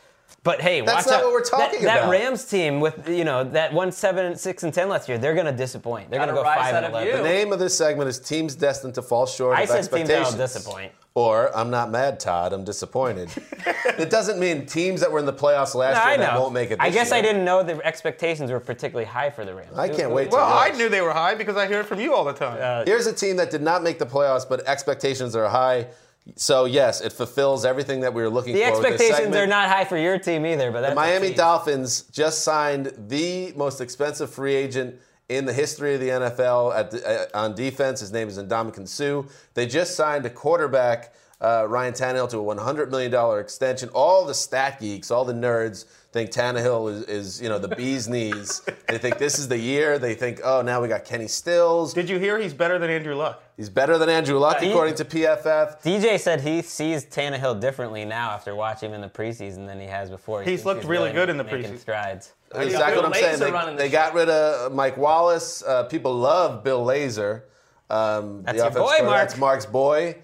[0.46, 1.24] But hey, That's watch not out.
[1.24, 2.04] what we're talking that, about.
[2.04, 5.34] That Rams team with you know that won seven, six, and ten last year, they're
[5.34, 6.08] going to disappoint.
[6.08, 7.16] They're going to go five and eleven.
[7.16, 9.86] the name of this segment is "Teams Destined to Fall Short I of said teams
[9.86, 10.92] Expectations." that'll disappoint.
[11.16, 12.52] Or I'm not mad, Todd.
[12.52, 13.30] I'm disappointed.
[13.98, 16.52] it doesn't mean teams that were in the playoffs last No, I year that won't
[16.52, 16.78] make it.
[16.78, 16.86] This shit.
[16.86, 19.76] I this guess I didn't know the expectations were particularly high for the Rams.
[19.76, 22.00] I can't wait to Well, I knew they were high because I hear it from
[22.00, 22.58] you all the time.
[22.60, 25.86] Uh, Here's a team that did not make the playoffs, but expectations are high.
[26.34, 28.82] So yes, it fulfills everything that we were looking The for.
[28.82, 31.32] this expectations are not high for your team either, but that's The Miami.
[31.32, 34.96] Dolphins just signed the most expensive free agent
[35.28, 38.00] in the history of the NFL at the, uh, on defense.
[38.00, 39.22] His name is Ndamukong Suh.
[39.54, 43.88] They just signed a quarterback, uh, Ryan Tannehill, to a $100 million extension.
[43.90, 45.84] All the stat geeks, all the nerds
[46.16, 48.62] think Tannehill is, is you know, the bee's knees.
[48.88, 49.98] They think this is the year.
[49.98, 51.92] They think, oh, now we got Kenny Stills.
[51.92, 53.42] Did you hear he's better than Andrew Luck?
[53.56, 55.82] He's better than Andrew Luck, he- according to PFF.
[55.82, 59.86] DJ said he sees Tannehill differently now after watching him in the preseason than he
[59.86, 60.42] has before.
[60.42, 61.78] He He's thinks looked really good in the making preseason.
[61.78, 62.32] Strides.
[62.50, 63.38] That's exactly Bill what I'm saying.
[63.38, 65.62] They, the they got rid of Mike Wallace.
[65.62, 67.42] Uh, people love Bill Lazor.
[67.90, 69.04] Um, That's the your boy.
[69.04, 69.20] Mark.
[69.20, 70.16] That's Mark's boy.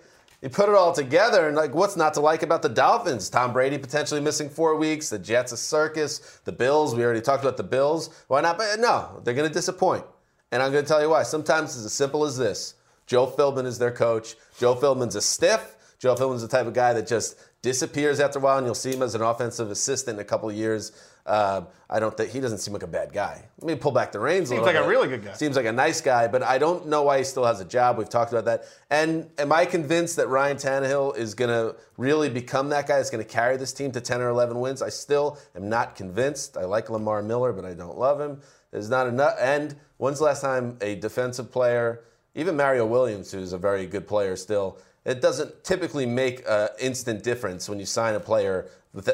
[0.42, 3.31] You put it all together, and like, what's not to like about the Dolphins?
[3.31, 5.09] Tom Brady potentially missing four weeks.
[5.09, 6.40] The Jets a circus.
[6.44, 6.96] The Bills.
[6.96, 8.11] We already talked about the Bills.
[8.26, 8.59] Why not?
[8.59, 10.05] But no, they're going to disappoint.
[10.50, 11.22] And I'm going to tell you why.
[11.22, 12.74] Sometimes it's as simple as this:
[13.07, 14.35] Joe Philbin is their coach.
[14.59, 15.76] Joe Philbin's a stiff.
[16.00, 18.92] Joe Philbin's the type of guy that just disappears after a while, and you'll see
[18.92, 20.92] him as an offensive assistant in a couple of years.
[21.25, 23.44] Uh, I don't think he doesn't seem like a bad guy.
[23.61, 24.48] Let me pull back the reins.
[24.48, 25.33] Seems a like little a really good guy.
[25.35, 27.96] Seems like a nice guy, but I don't know why he still has a job.
[27.96, 28.64] We've talked about that.
[28.90, 33.11] And am I convinced that Ryan Tannehill is going to really become that guy that's
[33.11, 34.83] going to carry this team to 10 or 11 wins?
[34.83, 36.57] I still am not convinced.
[36.57, 38.40] I like Lamar Miller, but I don't love him.
[38.72, 39.37] There's not enough.
[39.38, 42.03] And when's the last time a defensive player,
[42.35, 47.22] even Mario Williams, who's a very good player still, it doesn't typically make an instant
[47.22, 48.68] difference when you sign a player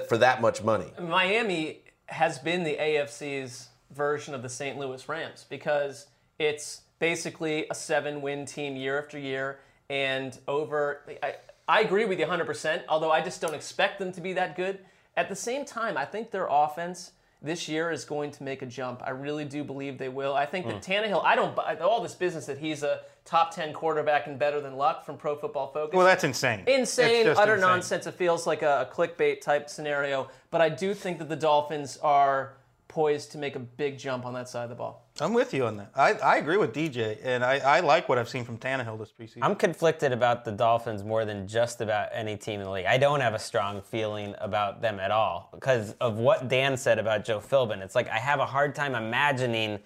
[0.08, 0.86] for that much money.
[1.00, 4.78] Miami has been the AFC's version of the St.
[4.78, 6.06] Louis Rams because
[6.38, 9.60] it's basically a seven win team year after year.
[9.88, 11.36] And over, I,
[11.68, 14.80] I agree with you 100%, although I just don't expect them to be that good.
[15.16, 18.66] At the same time, I think their offense this year is going to make a
[18.66, 19.02] jump.
[19.04, 20.34] I really do believe they will.
[20.34, 20.92] I think that hmm.
[20.92, 24.60] Tannehill, I don't buy all this business that he's a top 10 quarterback and better
[24.60, 26.64] than Luck from Pro Football Focus Well, that's insane.
[26.66, 27.60] insane, utter insane.
[27.60, 28.06] nonsense.
[28.06, 31.96] It feels like a, a clickbait type scenario, but I do think that the Dolphins
[31.98, 32.54] are
[32.88, 35.07] poised to make a big jump on that side of the ball.
[35.20, 35.90] I'm with you on that.
[35.94, 39.12] I, I agree with DJ, and I, I like what I've seen from Tannehill this
[39.12, 39.38] preseason.
[39.42, 42.86] I'm conflicted about the Dolphins more than just about any team in the league.
[42.86, 46.98] I don't have a strong feeling about them at all because of what Dan said
[46.98, 47.82] about Joe Philbin.
[47.82, 49.78] It's like I have a hard time imagining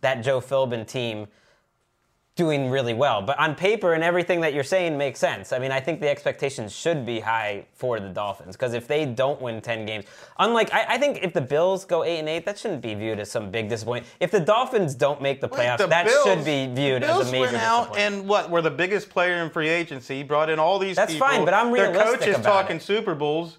[0.00, 1.26] that Joe Philbin team
[2.38, 3.20] doing really well.
[3.20, 5.52] But on paper and everything that you're saying makes sense.
[5.52, 9.04] I mean, I think the expectations should be high for the Dolphins because if they
[9.06, 10.04] don't win 10 games,
[10.38, 13.18] unlike I, I think if the Bills go 8 and 8, that shouldn't be viewed
[13.18, 14.06] as some big disappointment.
[14.20, 17.08] If the Dolphins don't make the Wait, playoffs, the that Bills- should be viewed the
[17.08, 18.14] as Bills a major went out disappointment.
[18.20, 18.50] and what?
[18.50, 20.22] Were the biggest player in free agency.
[20.22, 20.94] Brought in all these.
[20.94, 21.26] That's people.
[21.26, 22.04] fine, but I'm realistic.
[22.04, 22.82] Their coach is about talking it.
[22.82, 23.58] Super Bowls.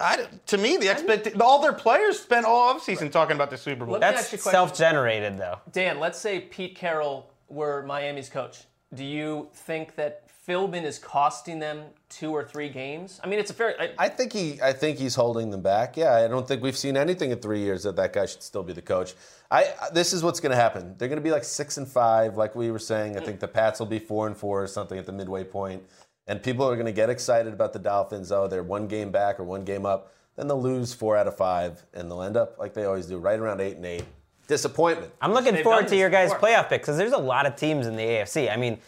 [0.00, 3.84] I, to me, the expect all their players spent all offseason talking about the Super
[3.84, 3.94] Bowl.
[3.94, 4.50] Let That's you a question.
[4.52, 5.58] self-generated, though.
[5.72, 8.64] Dan, let's say Pete Carroll were Miami's coach.
[8.94, 13.20] Do you think that Philbin is costing them two or three games?
[13.22, 13.74] I mean, it's a fair.
[13.78, 15.96] I, I think he, I think he's holding them back.
[15.96, 18.62] Yeah, I don't think we've seen anything in three years that that guy should still
[18.62, 19.14] be the coach.
[19.50, 20.94] I, this is what's going to happen.
[20.96, 23.18] They're going to be like six and five, like we were saying.
[23.18, 25.82] I think the Pats will be four and four or something at the midway point,
[26.26, 28.32] and people are going to get excited about the Dolphins.
[28.32, 30.14] Oh, they're one game back or one game up.
[30.36, 33.18] Then they'll lose four out of five, and they'll end up like they always do,
[33.18, 34.04] right around eight and eight.
[34.48, 35.12] Disappointment.
[35.20, 36.48] I'm looking They've forward to your guys' before.
[36.48, 38.50] playoff picks because there's a lot of teams in the AFC.
[38.50, 38.78] I mean,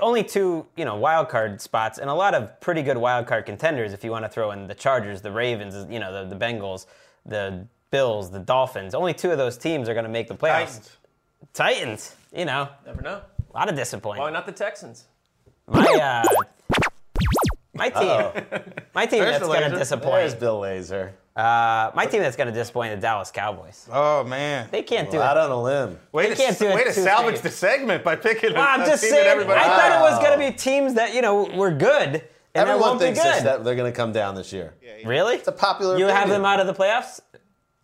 [0.00, 3.46] only two, you know, wild card spots and a lot of pretty good wild card
[3.46, 3.92] contenders.
[3.92, 6.86] If you want to throw in the Chargers, the Ravens, you know, the, the Bengals,
[7.26, 8.94] the Bills, the Dolphins.
[8.94, 10.80] Only two of those teams are going to make the playoffs.
[10.80, 10.96] Titans.
[11.52, 13.20] Titans, you know, never know.
[13.52, 14.20] a lot of disappointment.
[14.20, 14.32] Why disappointment.
[14.32, 15.04] not the Texans?
[15.66, 16.44] My uh,
[17.74, 18.44] my team,
[18.94, 20.12] my team There's that's going to disappoint.
[20.14, 20.34] There's.
[20.34, 21.12] Bill Lazor.
[21.36, 23.88] Uh, my team that's going to disappoint the Dallas Cowboys.
[23.92, 24.68] Oh man!
[24.70, 25.42] They can't do Out it.
[25.42, 25.98] on a limb.
[26.12, 27.50] Way they to, can't do it to too salvage straight.
[27.50, 28.52] the segment by picking.
[28.54, 29.50] Well, I'm a just team that saying.
[29.50, 32.22] I thought it was going to be teams that you know were good, and
[32.54, 33.42] Everyone won't be thinks good.
[33.44, 34.74] that they're going to come down this year.
[35.04, 35.34] really?
[35.34, 35.98] It's a popular.
[35.98, 37.20] You have them out of the playoffs?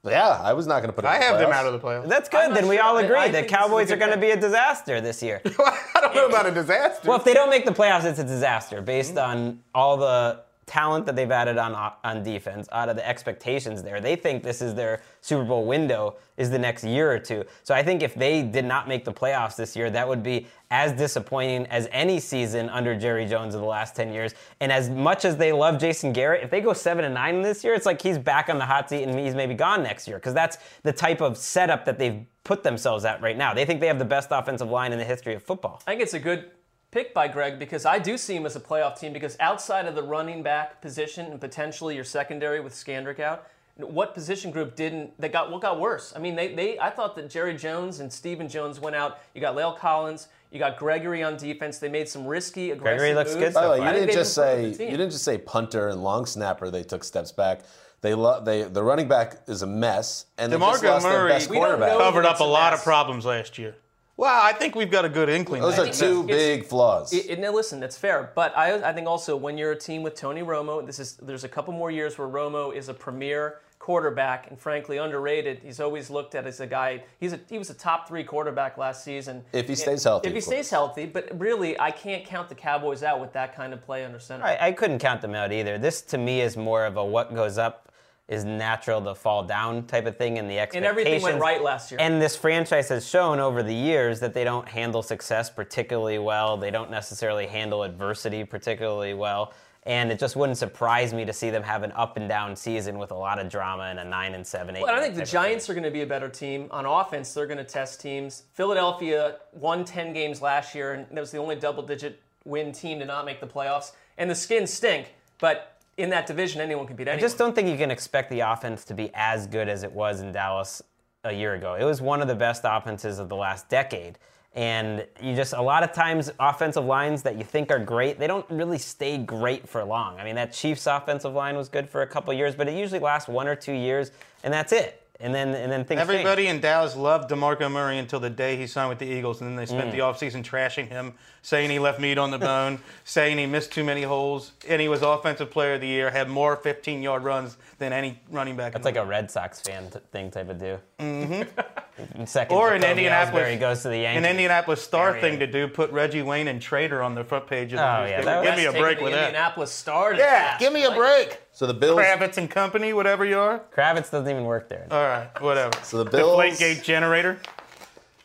[0.05, 1.05] Yeah, I was not going to put.
[1.05, 2.09] I in the have them out of the playoffs.
[2.09, 2.49] That's good.
[2.51, 2.85] not Then we sure.
[2.85, 4.99] all agree I that think this is a Cowboys are going to be a disaster
[5.03, 5.43] this year.
[5.45, 7.07] I don't know about a disaster.
[7.09, 11.05] well, if they don't make the playoffs, it's a disaster based on all the talent
[11.05, 14.01] that they've added on on defense, out of the expectations there.
[14.01, 17.45] They think this is their Super Bowl window is the next year or two.
[17.65, 20.47] So I think if they did not make the playoffs this year, that would be
[20.71, 24.33] as disappointing as any season under Jerry Jones of the last 10 years.
[24.61, 27.65] And as much as they love Jason Garrett, if they go 7 and 9 this
[27.65, 30.19] year, it's like he's back on the hot seat and he's maybe gone next year
[30.19, 33.53] because that's the type of setup that they've put themselves at right now.
[33.53, 35.83] They think they have the best offensive line in the history of football.
[35.85, 36.53] I think it's a good
[36.91, 39.95] pick by Greg because I do see him as a playoff team because outside of
[39.95, 45.19] the running back position and potentially your secondary with Scandrick out, what position group didn't
[45.21, 46.13] that got what got worse?
[46.15, 49.21] I mean, they, they I thought that Jerry Jones and Stephen Jones went out.
[49.35, 51.79] You got La'el Collins, you got Gregory on defense.
[51.79, 53.45] They made some risky, aggressive Gregory looks moves.
[53.47, 56.03] good By the way, you I didn't just say you didn't just say punter and
[56.03, 56.71] long snapper.
[56.71, 57.61] They took steps back.
[58.03, 61.13] They lo- they the running back is a mess, and they just DeMarco lost their
[61.13, 61.97] Murray- best We quarterback.
[61.97, 63.77] Covered up a a lot of problems last year.
[64.21, 65.63] Well, I think we've got a good inkling.
[65.63, 65.85] Those now.
[65.85, 67.11] are two it's- big flaws.
[67.15, 68.33] It, it- no, listen, that's fair.
[68.35, 71.45] But I, I think also when you're a team with Tony Romo, this is there's
[71.45, 75.61] a couple more years where Romo is a premier quarterback and frankly underrated.
[75.65, 77.03] He's always looked at as a guy.
[77.19, 79.43] He's a, he was a top three quarterback last season.
[79.55, 82.55] If he And- stays healthy, If he stays healthy, but really, I can't count the
[82.55, 84.45] Cowboys out with that kind of play under center.
[84.45, 85.79] I, I couldn't count them out either.
[85.79, 87.90] This to me is more of a what goes up
[88.31, 90.77] is natural to fall down type of thing, and the expectations.
[90.77, 91.99] And everything went right last year.
[92.01, 96.57] And this franchise has shown over the years that they don't handle success particularly well.
[96.57, 99.53] They don't necessarily handle adversity particularly well.
[99.85, 102.99] And it just wouldn't surprise me to see them have an up and down season
[102.99, 104.83] with a lot of drama and a nine and seven, eight.
[104.83, 105.41] Well, I think the type of thing.
[105.43, 107.35] Giants are going to be a better team on offense.
[107.35, 108.45] They're going to test teams.
[108.53, 113.05] Philadelphia won 10 games last year, and that was the only double-digit win team to
[113.05, 113.93] not make the playoffs.
[114.19, 117.19] And the Skins stink, but in that division, anyone can beat anyone.
[117.19, 119.93] I just don't think you can expect the offense to be as good as it
[119.93, 120.83] was in Dallas
[121.25, 121.75] a year ago.
[121.75, 124.19] It was one of the best offenses of the last decade.
[124.53, 128.27] And you just, a lot of times, offensive lines that you think are great, they
[128.27, 130.19] don't really stay great for long.
[130.19, 132.99] I mean, that Chiefs offensive line was good for a couple years, but it usually
[132.99, 134.11] lasts one or two years,
[134.43, 135.00] and that's it.
[135.23, 136.01] And then, and then things.
[136.01, 139.51] Everybody in Dallas loved DeMarco Murray until the day he signed with the Eagles, and
[139.51, 143.37] then they spent the offseason trashing him, saying he left meat on the bone, saying
[143.37, 146.57] he missed too many holes, and he was Offensive Player of the Year, had more
[146.57, 148.73] 15 yard runs than any running back.
[148.73, 150.79] That's like a Red Sox fan t- thing type of do.
[150.99, 152.25] Mm-hmm.
[152.25, 154.25] Second, or an Indianapolis, goes to the Yankees.
[154.25, 155.21] an Indianapolis Star Area.
[155.21, 158.05] thing to do, put Reggie Wayne and Trader on the front page of the Oh,
[158.07, 158.25] yeah, newspaper.
[158.25, 159.27] that Give me a break with that.
[159.27, 160.15] Indianapolis Star.
[160.15, 161.41] Yeah, give me a Like, break.
[161.61, 162.01] So the Bills.
[162.01, 163.61] Kravitz and Company, whatever you are.
[163.77, 164.87] Kravitz doesn't even work there.
[164.91, 165.79] All right, whatever.
[165.83, 166.41] So the Bills.
[166.41, 167.39] Deflategate generator.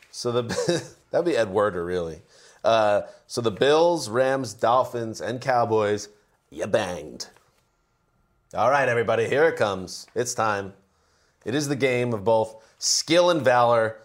[0.10, 2.22] So the that'd be Ed Werder, really.
[2.64, 6.08] Uh, so the Bills, Rams, Dolphins, and Cowboys,
[6.50, 7.28] you banged.
[8.54, 10.08] All right, everybody, here it comes.
[10.16, 10.72] It's time.
[11.44, 13.98] It is the game of both skill and valor,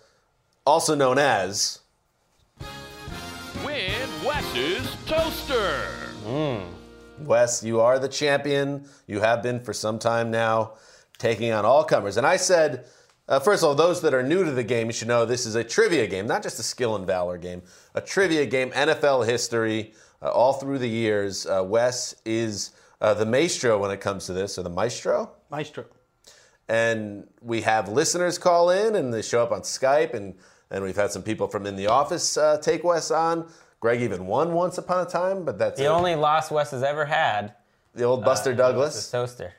[0.66, 1.78] also known as.
[3.64, 5.86] Win Wes's Toaster.
[7.26, 8.88] Wes, you are the champion.
[9.06, 10.74] You have been for some time now,
[11.18, 12.16] taking on all comers.
[12.16, 12.86] And I said,
[13.28, 15.46] uh, first of all, those that are new to the game, you should know this
[15.46, 17.62] is a trivia game, not just a skill and valor game.
[17.94, 21.46] A trivia game, NFL history, uh, all through the years.
[21.46, 25.30] Uh, Wes is uh, the maestro when it comes to this, or the maestro.
[25.50, 25.84] Maestro.
[26.68, 30.34] And we have listeners call in, and they show up on Skype, and
[30.72, 33.48] and we've had some people from in the office uh, take Wes on.
[33.80, 35.88] Greg even won once upon a time, but that's The it.
[35.88, 37.54] only loss Wes has ever had
[37.94, 39.10] the old Buster was Douglas.
[39.10, 39.52] the toaster.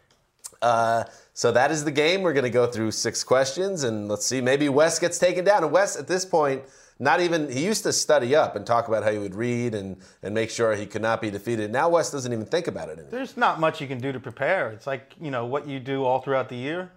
[0.62, 1.04] Uh,
[1.34, 2.22] so that is the game.
[2.22, 4.42] We're going to go through six questions, and let's see.
[4.42, 5.64] Maybe Wes gets taken down.
[5.64, 6.62] And Wes, at this point,
[7.00, 9.98] not even he used to study up and talk about how he would read and
[10.22, 11.72] and make sure he could not be defeated.
[11.72, 13.10] Now Wes doesn't even think about it anymore.
[13.10, 14.70] There's not much you can do to prepare.
[14.70, 16.92] It's like, you know, what you do all throughout the year.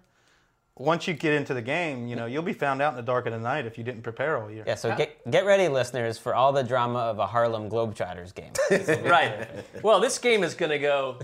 [0.77, 3.27] Once you get into the game, you know, you'll be found out in the dark
[3.27, 4.65] of the night if you didn't prepare all year.
[4.67, 8.53] Yeah, so get get ready, listeners, for all the drama of a Harlem Globetrotters game.
[9.09, 9.49] Right.
[9.85, 11.21] Well, this game is going to go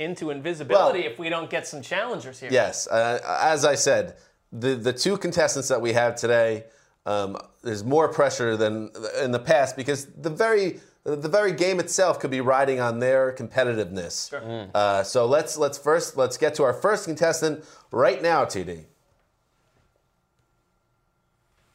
[0.00, 2.48] into invisibility Well- if we don't get some challengers here.
[2.52, 4.16] Yes, uh, as I said,
[4.52, 6.64] the the two contestants that we have today,
[7.06, 8.90] um, there's more pressure than
[9.22, 10.80] in the past because the very
[11.16, 14.32] the very game itself could be riding on their competitiveness.
[14.74, 18.84] Uh, so let's let's first let's get to our first contestant right now, TD.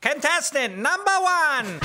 [0.01, 1.79] Contestant number one.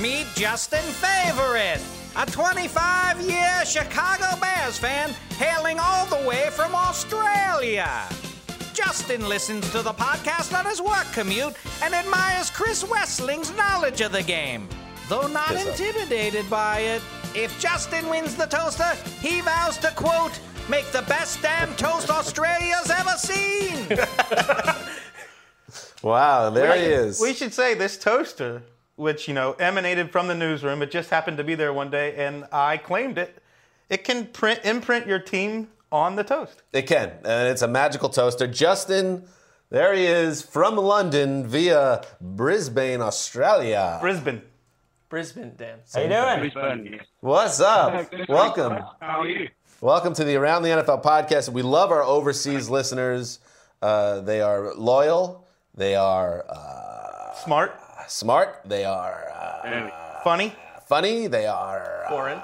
[0.00, 1.80] Meet Justin Favorite,
[2.16, 8.08] a 25 year Chicago Bears fan hailing all the way from Australia.
[8.84, 14.10] Justin listens to the podcast on his work commute and admires Chris Wesseling's knowledge of
[14.10, 14.68] the game.
[15.08, 17.02] Though not Kiss intimidated by it,
[17.34, 20.40] if Justin wins the toaster, he vows to quote,
[20.70, 23.86] make the best damn toast Australia's ever seen.
[26.02, 27.20] Wow, there he is.
[27.20, 28.62] We should say this toaster,
[28.96, 32.14] which, you know, emanated from the newsroom, it just happened to be there one day
[32.16, 33.42] and I claimed it.
[33.90, 36.62] It can print imprint your team on the toast.
[36.72, 38.46] It can, and it's a magical toaster.
[38.46, 39.24] Justin,
[39.70, 43.98] there he is from London via Brisbane, Australia.
[44.00, 44.42] Brisbane.
[45.08, 45.78] Brisbane, Dan.
[45.92, 46.40] How you doing?
[46.52, 47.00] Brisbane.
[47.20, 48.12] What's up?
[48.28, 48.78] Welcome.
[49.00, 49.48] How are you?
[49.80, 51.48] Welcome to the Around the NFL podcast.
[51.48, 53.40] We love our overseas listeners.
[53.82, 55.48] Uh, they are loyal.
[55.74, 57.74] They are uh, Smart.
[58.06, 58.60] smart.
[58.66, 60.52] They are uh, Funny.
[60.86, 61.26] funny.
[61.26, 62.40] They are uh, Foreign.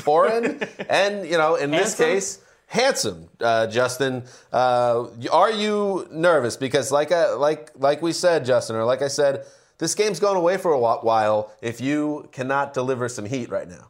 [0.00, 0.68] foreign.
[0.90, 3.28] and, you know, in this case, handsome.
[3.40, 6.56] Uh, Justin, uh, are you nervous?
[6.56, 9.44] Because like I, like like we said, Justin, or like I said,
[9.78, 11.52] this game's going away for a while.
[11.60, 13.88] If you cannot deliver some heat right now,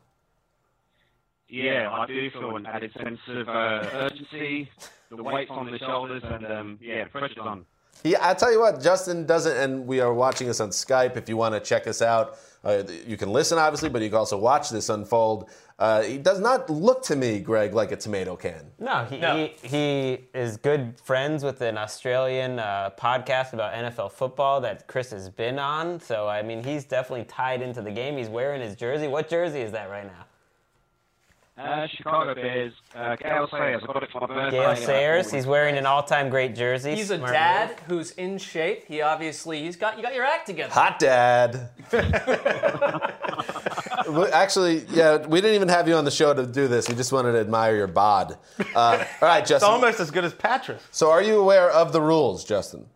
[1.48, 4.70] Yeah, I do feel an added sense of uh, urgency.
[5.10, 7.66] The weight's on the shoulders, and um, yeah, pressure's on.
[8.02, 11.16] Yeah, I tell you what, Justin doesn't, and we are watching this on Skype.
[11.16, 14.18] If you want to check us out, uh, you can listen, obviously, but you can
[14.18, 15.50] also watch this unfold.
[15.78, 18.70] Uh, he does not look to me, Greg, like a tomato can.
[18.78, 19.36] No, he, No.
[19.36, 25.10] He, he is good friends with an Australian uh, podcast about NFL football that Chris
[25.10, 25.98] has been on.
[25.98, 28.16] So, I mean, he's definitely tied into the game.
[28.16, 29.08] He's wearing his jersey.
[29.08, 30.26] What jersey is that right now?
[31.56, 33.80] Uh, Chicago Bears, uh, Gale Sayers.
[33.84, 34.58] I got it for my birthday.
[34.58, 35.30] Gale uh, Sayers.
[35.30, 36.96] He's wearing an all-time great jersey.
[36.96, 37.78] He's a Smart dad move.
[37.86, 38.84] who's in shape.
[38.88, 40.72] He obviously he's got you got your act together.
[40.74, 41.68] Hot dad.
[44.32, 46.88] Actually, yeah, we didn't even have you on the show to do this.
[46.88, 48.36] We just wanted to admire your bod.
[48.74, 49.70] Uh, all right, It's Justin.
[49.70, 50.78] almost as good as Patrick.
[50.90, 52.86] So, are you aware of the rules, Justin?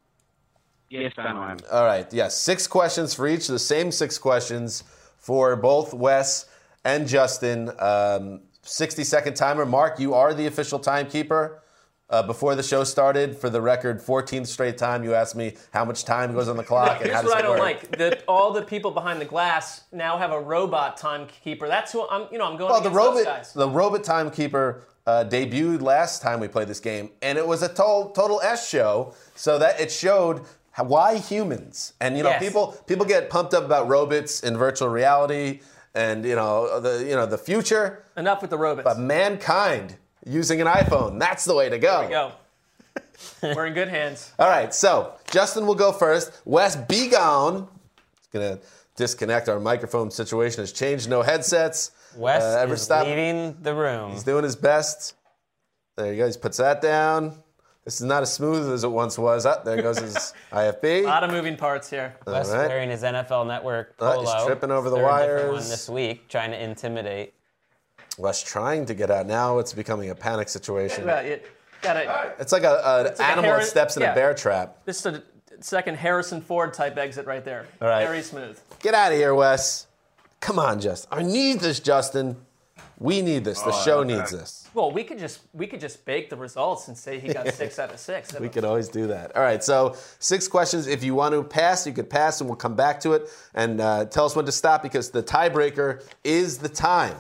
[0.91, 1.59] Yes, I am.
[1.71, 2.37] All right, yes.
[2.37, 3.47] Six questions for each.
[3.47, 4.83] The same six questions
[5.17, 6.47] for both Wes
[6.85, 7.71] and Justin.
[7.79, 9.65] Um, 60 second timer.
[9.67, 11.63] Mark, you are the official timekeeper.
[12.11, 15.85] Uh, before the show started, for the record, 14th straight time, you asked me how
[15.85, 17.61] much time goes on the clock and Here's how does what I don't work.
[17.61, 21.69] like: that all the people behind the glass now have a robot timekeeper.
[21.69, 22.27] That's who I'm.
[22.33, 23.53] You know, I'm going Well, the against those robot, guys.
[23.53, 27.69] the robot timekeeper uh, debuted last time we played this game, and it was a
[27.69, 29.13] total total S show.
[29.35, 32.43] So that it showed how, why humans, and you know, Yes.
[32.43, 35.61] people people get pumped up about robots in virtual reality,
[35.95, 38.85] and you know the you know the future, Enough with the robots.
[38.85, 41.99] but mankind using an iPhone, that's the way to go.
[42.01, 42.33] There we go.
[43.57, 44.33] We're in good hands.
[44.39, 46.33] All right, so Justin will go first.
[46.45, 47.69] Wes, be gone.
[48.19, 48.59] It's gonna
[48.97, 49.49] disconnect.
[49.49, 51.09] Our microphone situation has changed.
[51.09, 51.93] No headsets.
[52.17, 54.13] Wes Uh, ever is stop- leaving the room.
[54.13, 55.15] He's doing his best.
[55.97, 56.29] There you go.
[56.31, 57.43] He puts that down.
[57.89, 59.47] This is not as smooth as it once was.
[59.47, 60.85] Up there goes his IFB.
[60.85, 62.15] A lot of moving parts here.
[62.27, 62.69] Wes All right.
[62.69, 64.21] wearing his NFL Network Uh, polo.
[64.37, 65.51] he's tripping over the Third different wires.
[65.63, 67.33] one this week, trying to intimidate.
[68.19, 69.25] Wes trying to get out.
[69.27, 71.07] Now it's becoming a panic situation.
[71.07, 71.47] Well, it,
[71.81, 74.13] gotta, It's like a, an like a animal Harry- that steps in yeah.
[74.13, 74.85] a bear trap.
[74.85, 75.23] this is a
[75.61, 77.65] second Harrison Ford type exit right there.
[77.81, 78.05] All right.
[78.05, 78.61] Very smooth.
[78.81, 79.87] Get out of here, Wes.
[80.41, 81.09] Come on, Justin.
[81.19, 82.37] I need this, Justin.
[83.01, 83.63] We need this.
[83.63, 84.69] The show needs this.
[84.75, 87.79] Well, we could just we could just bake the results and say he got six
[87.79, 88.39] out of six.
[88.39, 89.37] We could always do that.
[89.37, 90.89] All right, so six questions.
[90.89, 93.81] If you want to pass, you could pass, and we'll come back to it and
[93.81, 97.17] uh, tell us when to stop because the tiebreaker is the time.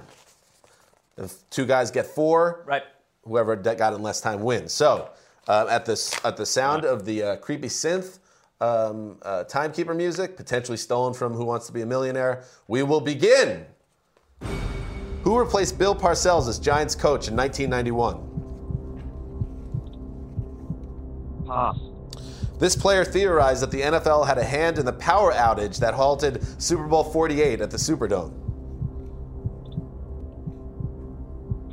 [1.17, 2.83] If two guys get four, Right.
[3.25, 4.73] whoever got in less time wins.
[4.73, 5.11] So
[5.47, 8.19] uh, at the at the sound of the uh, creepy synth
[8.61, 13.01] um, uh, timekeeper music, potentially stolen from Who Wants to Be a Millionaire, we will
[13.01, 13.65] begin.
[15.29, 18.17] Who replaced Bill Parcells as Giants coach in 1991?
[21.47, 21.51] Pass.
[21.51, 21.75] Ah.
[22.59, 26.43] This player theorized that the NFL had a hand in the power outage that halted
[26.59, 28.33] Super Bowl 48 at the Superdome.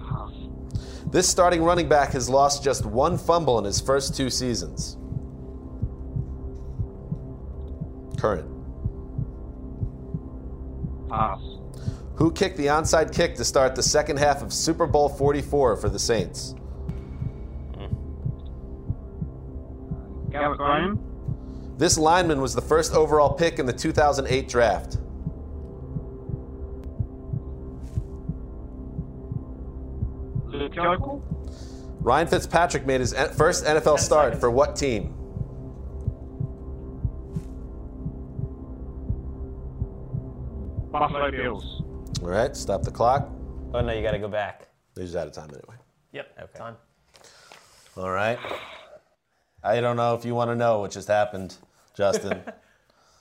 [0.05, 0.33] Pass.
[1.13, 4.97] This starting running back has lost just one fumble in his first two seasons.
[8.19, 8.51] Current.
[11.09, 11.54] Pass.
[12.17, 15.89] Who kicked the onside kick to start the second half of Super Bowl 44 for
[15.89, 16.55] the Saints?
[20.31, 20.99] Garrett Graham.
[21.77, 24.97] This lineman was the first overall pick in the 2008 draft.
[30.47, 31.21] Luke Joeckel.
[31.99, 35.13] Ryan Fitzpatrick made his first NFL start for what team?
[40.91, 41.84] Buffalo Bills.
[42.21, 43.29] All right, stop the clock.
[43.73, 44.67] Oh no, you got to go back.
[44.95, 45.75] He's out of time anyway.
[46.13, 46.37] Yep.
[46.43, 46.57] Okay.
[46.57, 46.75] Time.
[47.97, 48.39] All right.
[49.63, 51.55] I don't know if you want to know what just happened,
[51.95, 52.41] Justin.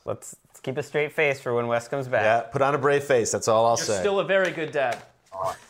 [0.07, 2.25] Let's, let's keep a straight face for when Wes comes back.
[2.25, 3.33] yeah, put on a brave face.
[3.33, 4.01] That's all I'll You're say.
[4.01, 4.99] still a very good dad.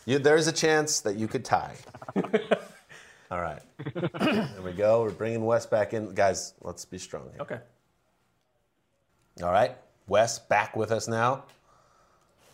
[0.07, 1.77] You, there's a chance that you could tie.
[3.31, 3.63] all right.
[3.95, 5.03] there we go.
[5.03, 6.15] We're bringing Wes back in.
[6.15, 7.43] Guys, let's be strong here.
[7.43, 7.59] Okay.
[9.41, 9.77] All right.
[10.09, 11.45] Wes back with us now.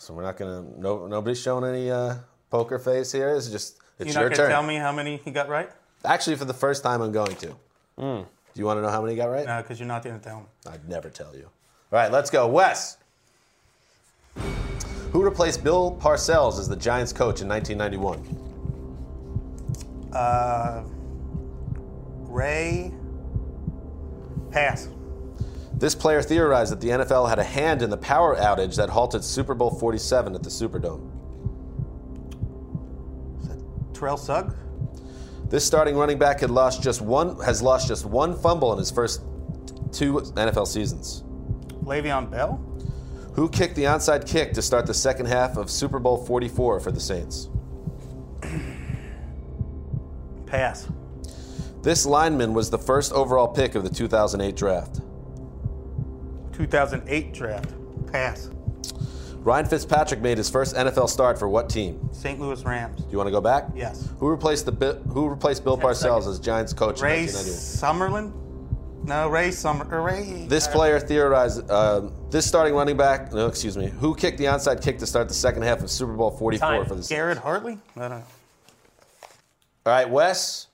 [0.00, 2.14] So we're not going to, no, nobody's showing any uh,
[2.48, 3.34] poker face here.
[3.34, 4.36] It's just, it's You're your not turn.
[4.36, 5.68] going to tell me how many he got right?
[6.06, 7.54] Actually, for the first time, I'm going to.
[7.98, 9.44] Do you want to know how many he got right?
[9.44, 10.46] No, because you're not going to tell me.
[10.66, 11.44] I'd never tell you.
[11.44, 12.48] All right, let's go.
[12.48, 12.96] Wes.
[15.12, 20.12] Who replaced Bill Parcells as the Giants coach in 1991?
[20.14, 20.82] Uh,
[22.26, 22.90] Ray.
[24.50, 24.88] Pass.
[25.80, 29.24] This player theorized that the NFL had a hand in the power outage that halted
[29.24, 31.10] Super Bowl 47 at the Superdome.
[33.94, 34.54] Terrell Suggs.
[35.48, 38.90] This starting running back had lost just one has lost just one fumble in his
[38.90, 39.22] first
[39.90, 41.24] two NFL seasons.
[41.82, 42.64] Le'Veon Bell?
[43.34, 46.92] Who kicked the onside kick to start the second half of Super Bowl 44 for
[46.92, 47.48] the Saints?
[50.44, 50.88] Pass.
[51.82, 55.00] This lineman was the first overall pick of the 2008 draft.
[56.66, 57.72] 2008 draft.
[58.12, 58.50] Pass.
[59.38, 62.10] Ryan Fitzpatrick made his first NFL start for what team?
[62.12, 62.38] St.
[62.38, 63.02] Louis Rams.
[63.02, 63.68] Do you want to go back?
[63.74, 64.10] Yes.
[64.18, 68.32] Who replaced the Who replaced Bill Parcells as Giants coach Ray in 1991?
[68.32, 69.06] Summerlin?
[69.06, 69.86] No, Ray Summer.
[69.90, 70.44] Uh, Ray.
[70.46, 71.70] This uh, player theorized.
[71.70, 73.32] Uh, this starting running back.
[73.32, 73.86] No, excuse me.
[73.86, 76.82] Who kicked the onside kick to start the second half of Super Bowl 44 Time.
[76.84, 77.08] for the Saints?
[77.08, 77.78] Garrett Hartley?
[77.96, 78.16] I don't know.
[79.86, 80.66] All right, Wes.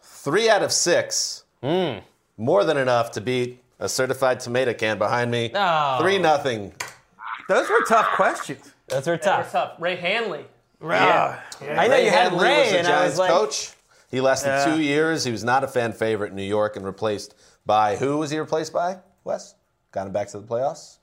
[0.00, 1.44] Three out of six.
[1.62, 1.98] Hmm.
[2.38, 5.50] More than enough to beat a certified tomato can behind me.
[5.52, 5.98] No.
[6.00, 6.72] Three nothing.
[7.48, 8.72] Those were tough questions.
[8.86, 9.50] Those were They were tough.
[9.52, 9.72] tough.
[9.80, 10.44] Ray Handley.
[10.80, 11.40] Yeah.
[11.62, 13.72] I know you had Handley Ray, was the and I Giants was like, coach.
[14.10, 14.64] He lasted Yeah.
[14.76, 15.24] two years.
[15.24, 17.34] He was not a fan favorite in New York and replaced
[17.66, 18.98] by who was he replaced by?
[19.24, 19.54] Wes
[19.90, 20.98] got him back to the playoffs.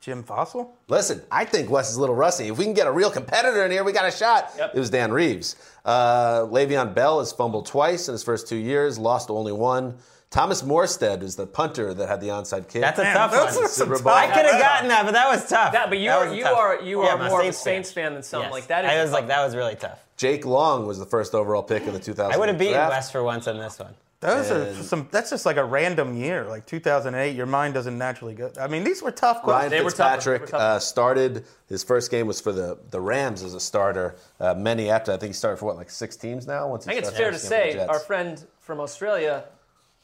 [0.00, 0.68] Jim Fassel?
[0.88, 2.48] Listen, I think Wes is a little rusty.
[2.48, 4.52] If we can get a real competitor in here, we got a shot.
[4.56, 4.74] Yep.
[4.74, 5.56] It was Dan Reeves.
[5.84, 9.98] Uh, Le'Veon Bell has fumbled twice in his first two years, lost only one.
[10.30, 12.82] Thomas Morstead is the punter that had the onside kick.
[12.82, 13.64] that's a Man, tough those one.
[13.64, 14.12] are some Super Bowl.
[14.12, 15.72] I could have gotten that, but that was tough.
[15.72, 16.58] That, but you That are was you tough.
[16.58, 18.52] are you Yeah, are I'm a more of a Saints Saints fan than something Yes.
[18.52, 18.84] like that.
[18.84, 20.04] Is I a was like, that was really tough.
[20.18, 22.32] Jake Long was the first overall pick in the 2000.
[22.32, 22.90] I would have beaten draft.
[22.90, 23.94] West for once on this one.
[24.20, 25.06] Those are some.
[25.12, 27.36] That's just like a random year, like 2008.
[27.36, 28.50] Your mind doesn't naturally go.
[28.60, 29.70] I mean, these were tough Ryan questions.
[29.70, 30.14] They were tougher.
[30.16, 30.76] Fitzpatrick They were tougher.
[30.76, 34.16] uh, started his first game was for the, the Rams as a starter.
[34.40, 36.66] Uh, many after I think he started for what like six teams now.
[36.68, 37.88] Once he I think it's fair to first game for the say Jets.
[37.90, 39.44] our friend from Australia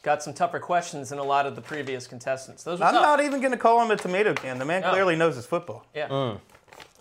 [0.04, 2.62] got some tougher questions than a lot of the previous contestants.
[2.62, 3.02] Those were I'm tough.
[3.02, 4.58] not even going to call him a tomato can.
[4.60, 4.90] The man No.
[4.90, 5.84] clearly knows his football.
[5.94, 6.36] yeah.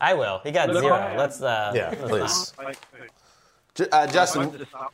[0.01, 0.39] I will.
[0.43, 1.13] He got zero.
[1.17, 2.53] Let's uh yeah, please.
[3.75, 4.93] Ju- Uh, Justin, wanted to stop-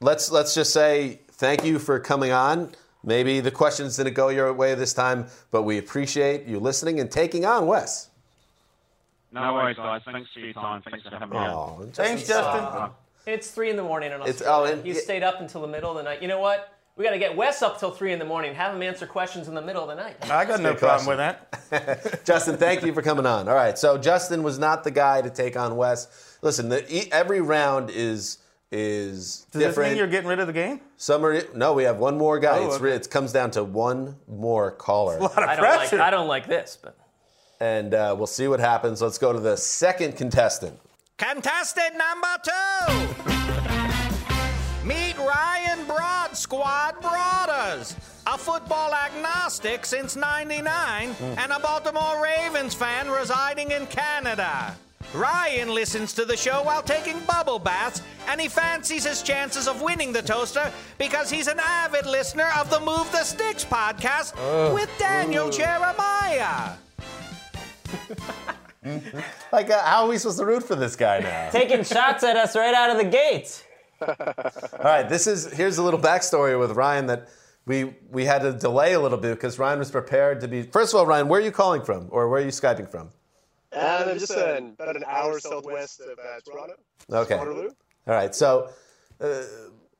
[0.00, 2.72] let's let's just say thank you for coming on.
[3.02, 7.10] Maybe the questions didn't go your way this time, but we appreciate you listening and
[7.10, 8.08] taking on Wes.
[9.32, 10.02] No worries, guys.
[10.04, 10.82] Thanks for your time.
[10.82, 11.50] Thanks for having me on.
[11.50, 12.90] Oh, Thanks, Justin.
[13.26, 14.70] It's three in the morning in It's- Australia.
[14.70, 15.00] oh, and- he yeah.
[15.00, 16.20] stayed up until the middle of the night.
[16.22, 16.72] You know what?
[16.96, 18.54] We got to get Wes up till three in the morning.
[18.54, 20.16] Have him answer questions in the middle of the night.
[20.30, 22.24] I got no problem with that.
[22.26, 23.48] Justin, thank you for coming on.
[23.48, 26.38] All right, so Justin was not the guy to take on Wes.
[26.42, 28.38] Listen, the, e- every round is
[28.72, 29.90] is Does this different.
[29.90, 30.80] mean you're getting rid of the game?
[30.96, 31.72] Some are no.
[31.72, 32.58] We have one more guy.
[32.58, 32.90] Oh, it's okay.
[32.90, 36.02] it comes down to one more caller, A lot of I don't like pressure.
[36.02, 36.96] I don't like this, but
[37.60, 39.02] and uh, we'll see what happens.
[39.02, 40.78] Let's go to the second contestant.
[41.18, 43.66] Contestant number two.
[44.84, 47.94] Meet Ryan Broad Squad Broaders,
[48.26, 54.74] a football agnostic since 99 and a Baltimore Ravens fan residing in Canada.
[55.12, 59.82] Ryan listens to the show while taking bubble baths, and he fancies his chances of
[59.82, 64.34] winning the toaster because he's an avid listener of the Move the Sticks podcast
[64.72, 66.72] with Daniel Jeremiah.
[69.52, 71.50] Like, uh, how are we supposed to root for this guy now?
[71.50, 73.62] taking shots at us right out of the gate.
[74.02, 77.28] All right, this is here's a little backstory with Ryan that
[77.66, 80.62] we we had to delay a little bit because Ryan was prepared to be.
[80.62, 83.10] First of all, Ryan, where are you calling from, or where are you skyping from?
[83.72, 86.74] And I'm just uh, about an hour southwest of uh, Toronto.
[87.10, 87.36] Okay.
[87.36, 87.70] Waterloo.
[88.06, 88.34] All right.
[88.34, 88.70] So
[89.20, 89.42] uh,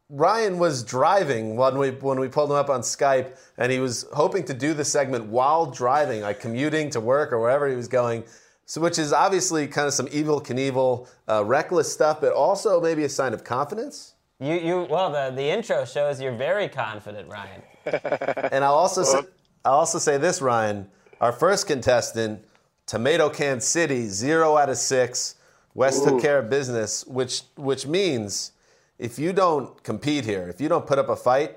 [0.09, 4.07] Ryan was driving when we when we pulled him up on Skype, and he was
[4.13, 7.89] hoping to do the segment while driving, like commuting to work or wherever he was
[7.89, 8.25] going.
[8.71, 13.03] So, which is obviously kind of some Evel Knievel, uh, reckless stuff, but also maybe
[13.03, 14.15] a sign of confidence.
[14.39, 17.63] You you well the the intro shows you're very confident, Ryan.
[18.53, 19.23] And I'll also say,
[19.65, 20.87] I'll also say this, Ryan.
[21.21, 22.45] Our first contestant,
[22.87, 25.35] Tomato Can City, zero out of six.
[25.75, 28.53] West took care of business, which which means
[29.01, 31.57] if you don't compete here, if you don't put up a fight,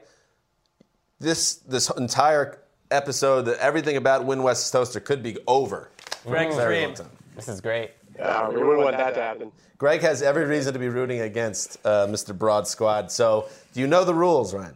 [1.19, 2.57] this this entire
[2.89, 5.91] episode, that everything about Win West's Toaster could be over.
[6.25, 6.89] Greg's Very dream.
[6.89, 7.09] long time.
[7.35, 7.91] This is great.
[8.17, 9.51] Yeah, we wouldn't want that to happen.
[9.77, 12.37] Greg has every reason to be rooting against uh, Mr.
[12.37, 13.11] Broad Squad.
[13.11, 14.75] So, do you know the rules, Ryan?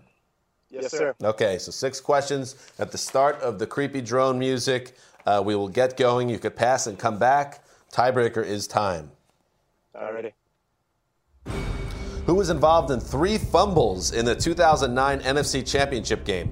[0.70, 1.16] Yes, sir.
[1.24, 4.98] Okay, so six questions at the start of the creepy drone music.
[5.26, 6.30] Uh, we will get going.
[6.30, 7.64] You could pass and come back.
[7.92, 9.12] Tiebreaker is time.
[9.96, 10.34] Alrighty.
[12.26, 16.52] Who was involved in three fumbles in the 2009 NFC Championship game?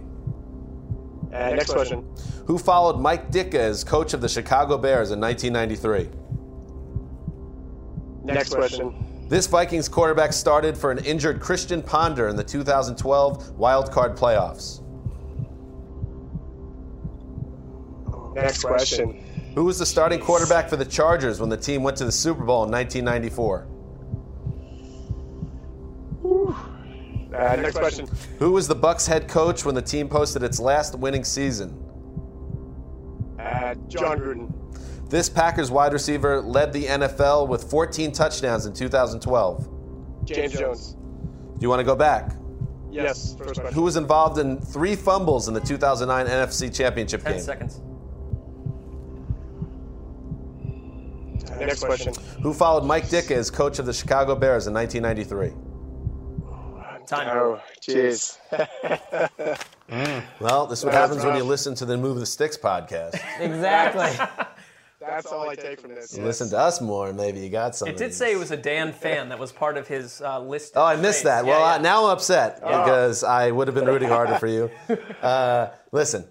[1.34, 2.06] Uh, next question.
[2.46, 6.10] Who followed Mike Ditka as coach of the Chicago Bears in 1993?
[8.24, 9.28] Next question.
[9.28, 14.82] This Vikings quarterback started for an injured Christian Ponder in the 2012 Wild Card playoffs.
[18.36, 19.24] Next question.
[19.56, 22.44] Who was the starting quarterback for the Chargers when the team went to the Super
[22.44, 23.68] Bowl in 1994?
[27.34, 28.08] Uh, next question.
[28.38, 31.85] Who was the Bucs head coach when the team posted its last winning season?
[33.56, 35.10] Uh, Jon Gruden.
[35.10, 39.70] This Packers wide receiver led the NFL with 14 touchdowns in 2012.
[40.26, 40.94] James Jones.
[40.94, 42.36] Do you want to go back?
[42.92, 43.36] Yes.
[43.36, 43.74] First question.
[43.74, 47.42] Who was involved in three fumbles in the 2009 NFC Championship 10 game?
[47.42, 47.82] seconds.
[51.50, 52.14] Uh, next question.
[52.42, 55.54] Who followed Mike Ditka as coach of the Chicago Bears in 1993?
[57.06, 57.28] Time.
[57.30, 58.38] Oh, jeez.
[60.40, 63.20] Well, this is what That's happens when you listen to the Move the Sticks podcast.
[63.40, 64.10] Exactly.
[65.00, 66.14] That's all I take from this.
[66.14, 66.26] You yes.
[66.26, 67.94] listen to us more, and maybe you got something.
[67.94, 70.74] It did say it was a Dan fan that was part of his uh, list.
[70.76, 71.24] Oh, I missed trades.
[71.26, 71.46] that.
[71.46, 71.76] Yeah, Well, yeah.
[71.76, 72.84] I, now I'm upset Oh.
[72.84, 74.72] because I would have been rooting harder for you.
[75.22, 76.26] Uh, listen,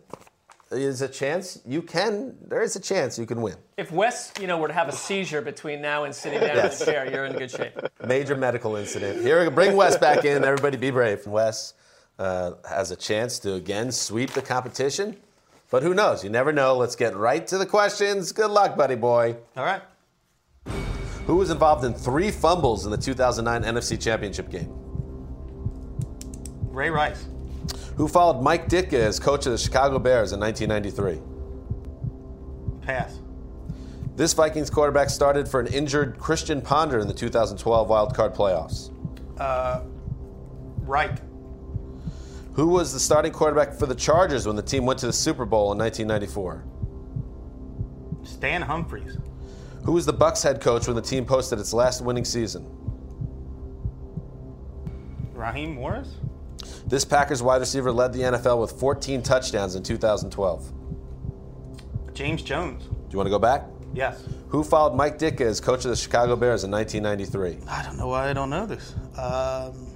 [0.75, 2.37] there's a chance you can.
[2.47, 3.57] There is a chance you can win.
[3.77, 6.81] if Wes, you know, were to have a seizure between now and sitting down Yes.
[6.81, 7.79] in the chair, you're in good shape.
[8.07, 9.23] Major medical incident.
[9.23, 9.51] Here, we go.
[9.51, 10.45] bring Wes back in.
[10.45, 11.27] Everybody, be brave.
[11.27, 11.75] Wes
[12.19, 15.17] uh, has a chance to again sweep the competition,
[15.71, 16.23] but who knows?
[16.23, 16.77] You never know.
[16.77, 18.33] Let's get right to the questions.
[18.33, 19.37] Good luck, buddy boy.
[19.57, 19.83] All right.
[21.27, 24.71] Who was involved in three fumbles in the 2009 NFC Championship game?
[26.71, 27.25] Ray Rice.
[27.97, 31.21] Who followed Mike Ditka as coach of the Chicago Bears in 1993?
[32.85, 33.21] Pass.
[34.17, 38.91] This Vikings quarterback started for an injured Christian Ponder in the 2012 wildcard playoffs.
[39.39, 39.83] Uh,
[40.81, 41.21] right.
[42.55, 45.45] Who was the starting quarterback for the Chargers when the team went to the Super
[45.45, 46.65] Bowl in 1994?
[48.23, 49.19] Stan Humphries.
[49.85, 52.65] Who was the Bucs head coach when the team posted its last winning season?
[55.35, 56.15] Raheem Morris.
[56.87, 60.73] This Packers wide receiver led the NFL with 14 touchdowns in 2012.
[62.15, 62.85] James Jones.
[62.85, 63.65] Do you want to go back?
[63.93, 64.27] Yes.
[64.49, 67.69] Who followed Mike Ditka as coach of the Chicago Bears in 1993?
[67.69, 68.95] I don't know why I don't know this.
[69.17, 69.87] Um,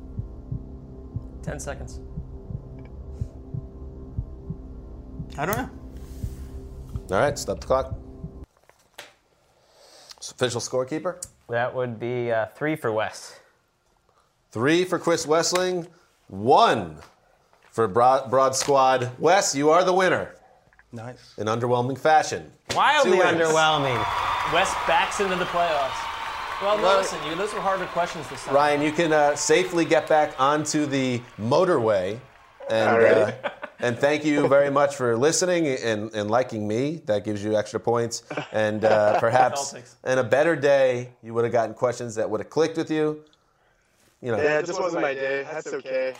[1.42, 2.00] 10 seconds.
[5.36, 5.70] I don't know.
[7.10, 7.94] All right, stop the clock.
[10.30, 11.24] Official scorekeeper?
[11.48, 13.39] That would be uh, three for Wes.
[14.50, 15.86] Three for Chris Wesseling,
[16.28, 16.96] one
[17.70, 19.10] for Broad, Broad Squad.
[19.18, 20.34] Wes, you are the winner
[20.92, 21.34] Nice.
[21.38, 22.50] in underwhelming fashion.
[22.74, 23.30] Wildly Two wins.
[23.40, 24.52] underwhelming.
[24.52, 26.06] Wes backs into the playoffs.
[26.62, 28.54] Well, no, listen, you, those were harder questions this time.
[28.54, 32.18] Ryan, you can uh, safely get back onto the motorway.
[32.68, 33.32] And, uh,
[33.78, 37.02] and thank you very much for listening and, and liking me.
[37.06, 38.24] That gives you extra points.
[38.52, 39.94] And uh, perhaps Celtics.
[40.04, 43.24] in a better day, you would have gotten questions that would have clicked with you.
[44.22, 45.44] You know, Yeah, it just wasn't my day.
[45.50, 46.14] That's okay.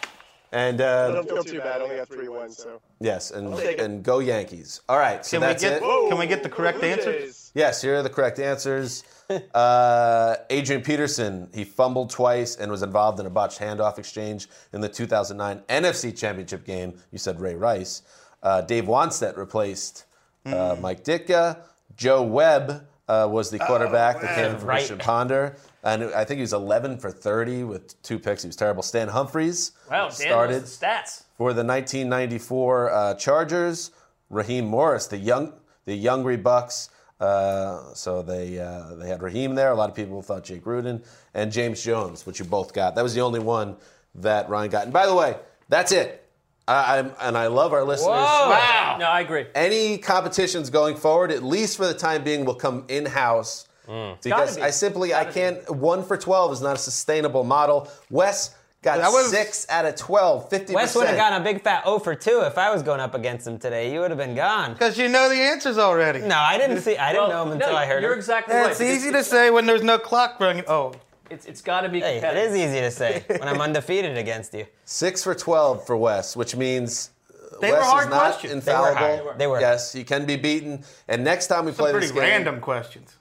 [0.53, 1.81] and I uh, don't feel too bad.
[1.81, 2.81] I only got three wins, so.
[2.99, 4.81] yes, and, and go Yankees.
[4.89, 6.09] All right, so Can we that's get it.
[6.09, 7.13] Can we get the correct Blue answer?
[7.13, 7.53] Jays.
[7.55, 9.05] Yes, here are the correct answers.
[9.55, 14.81] Uh, Adrian Peterson, he fumbled twice and was involved in a botched handoff exchange in
[14.81, 16.95] the 2009 NFC Championship game.
[17.13, 18.03] You said Ray Rice.
[18.43, 20.07] Uh, Dave Wannstedt replaced
[20.47, 21.59] uh, Mike Ditka.
[21.97, 24.79] Joe Webb uh, was the quarterback that came from Right.
[24.79, 25.57] Christian Ponder.
[25.83, 28.43] And I think he was 11 for 30 with two picks.
[28.43, 28.83] He was terrible.
[28.83, 31.25] Stan Humphries Wow, Dan started knows the stats.
[31.39, 33.91] for the 1994 uh, Chargers.
[34.29, 35.53] Raheem Morris, the young
[35.87, 36.91] the Youngry Bucs.
[37.19, 39.71] Uh, so they uh, they had Raheem there.
[39.73, 41.05] A lot of people thought Jake Gruden
[41.35, 42.95] and James Jones, which you both got.
[42.95, 43.77] That was the only one
[44.15, 44.85] that Ryan got.
[44.85, 45.37] And by the way,
[45.69, 46.25] that's it.
[46.69, 48.09] I, I'm, and I love our listeners.
[48.11, 48.97] Wow.
[49.01, 49.47] No, I agree.
[49.55, 53.67] Any competitions going forward, at least for the time being, will come in house.
[53.87, 54.63] Because be.
[54.63, 55.69] I simply I can't.
[55.71, 57.89] One for twelve is not a sustainable model.
[58.11, 61.63] Wes got That was- six out of 12, 50 Wes would have gotten a big
[61.63, 63.93] fat O for 2 if I was going up against him today.
[63.93, 64.73] You would have been gone.
[64.73, 66.21] Because you know the answers already.
[66.21, 66.97] No, I didn't see.
[66.97, 68.19] I didn't Well, know him until no, I heard You're him.
[68.19, 68.71] exactly Yeah, right.
[68.71, 70.65] it's because easy to say when there's no clock running.
[70.67, 70.95] Oh,
[71.29, 72.53] It's, it's got to be Hey, it competitive.
[72.53, 74.65] is easy to say when I'm undefeated against you.
[74.87, 78.65] Six for 12 for Wes, which means uh, They Wes were hard is not questions.
[78.65, 79.25] They were infallible.
[79.27, 79.39] hard.
[79.39, 79.61] They were.
[79.61, 80.85] Yes, he can be beaten.
[81.07, 83.15] And next time we some play pretty this game, random questions.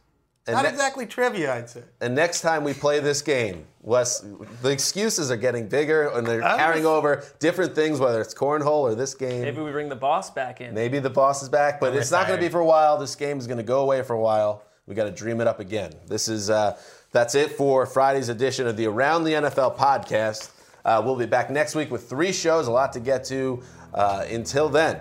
[0.49, 1.83] And, Not ne- exactly trivia, I'd say.
[2.01, 4.23] and next time we play this game, Wes,
[4.61, 8.33] the excuses are getting bigger and they're I'm carrying just- over different things, whether it's
[8.33, 9.41] cornhole or this game.
[9.41, 10.73] Maybe we bring the boss back in.
[10.73, 12.97] Maybe the boss is back, but it's not going to be for a while.
[12.97, 14.63] This game is going to go away for a while.
[14.85, 15.93] We got to dream it up again.
[16.07, 16.77] This is uh,
[17.11, 20.49] that's it for Friday's edition of the Around the NFL podcast.
[20.83, 23.61] Uh, we'll be back next week with three shows, a lot to get to.
[23.93, 24.99] Uh, until then,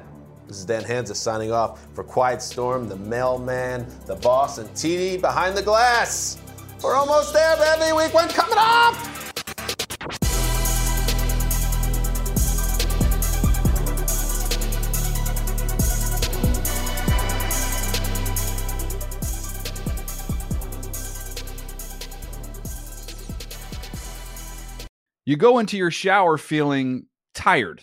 [0.48, 5.20] this is Dan Hanzus signing off for Quiet Storm, the mailman, the boss, and TD
[5.20, 6.38] behind the glass.
[6.82, 7.92] We're almost there, baby.
[7.92, 8.96] Week one coming up.
[25.26, 27.82] You go into your shower feeling tired,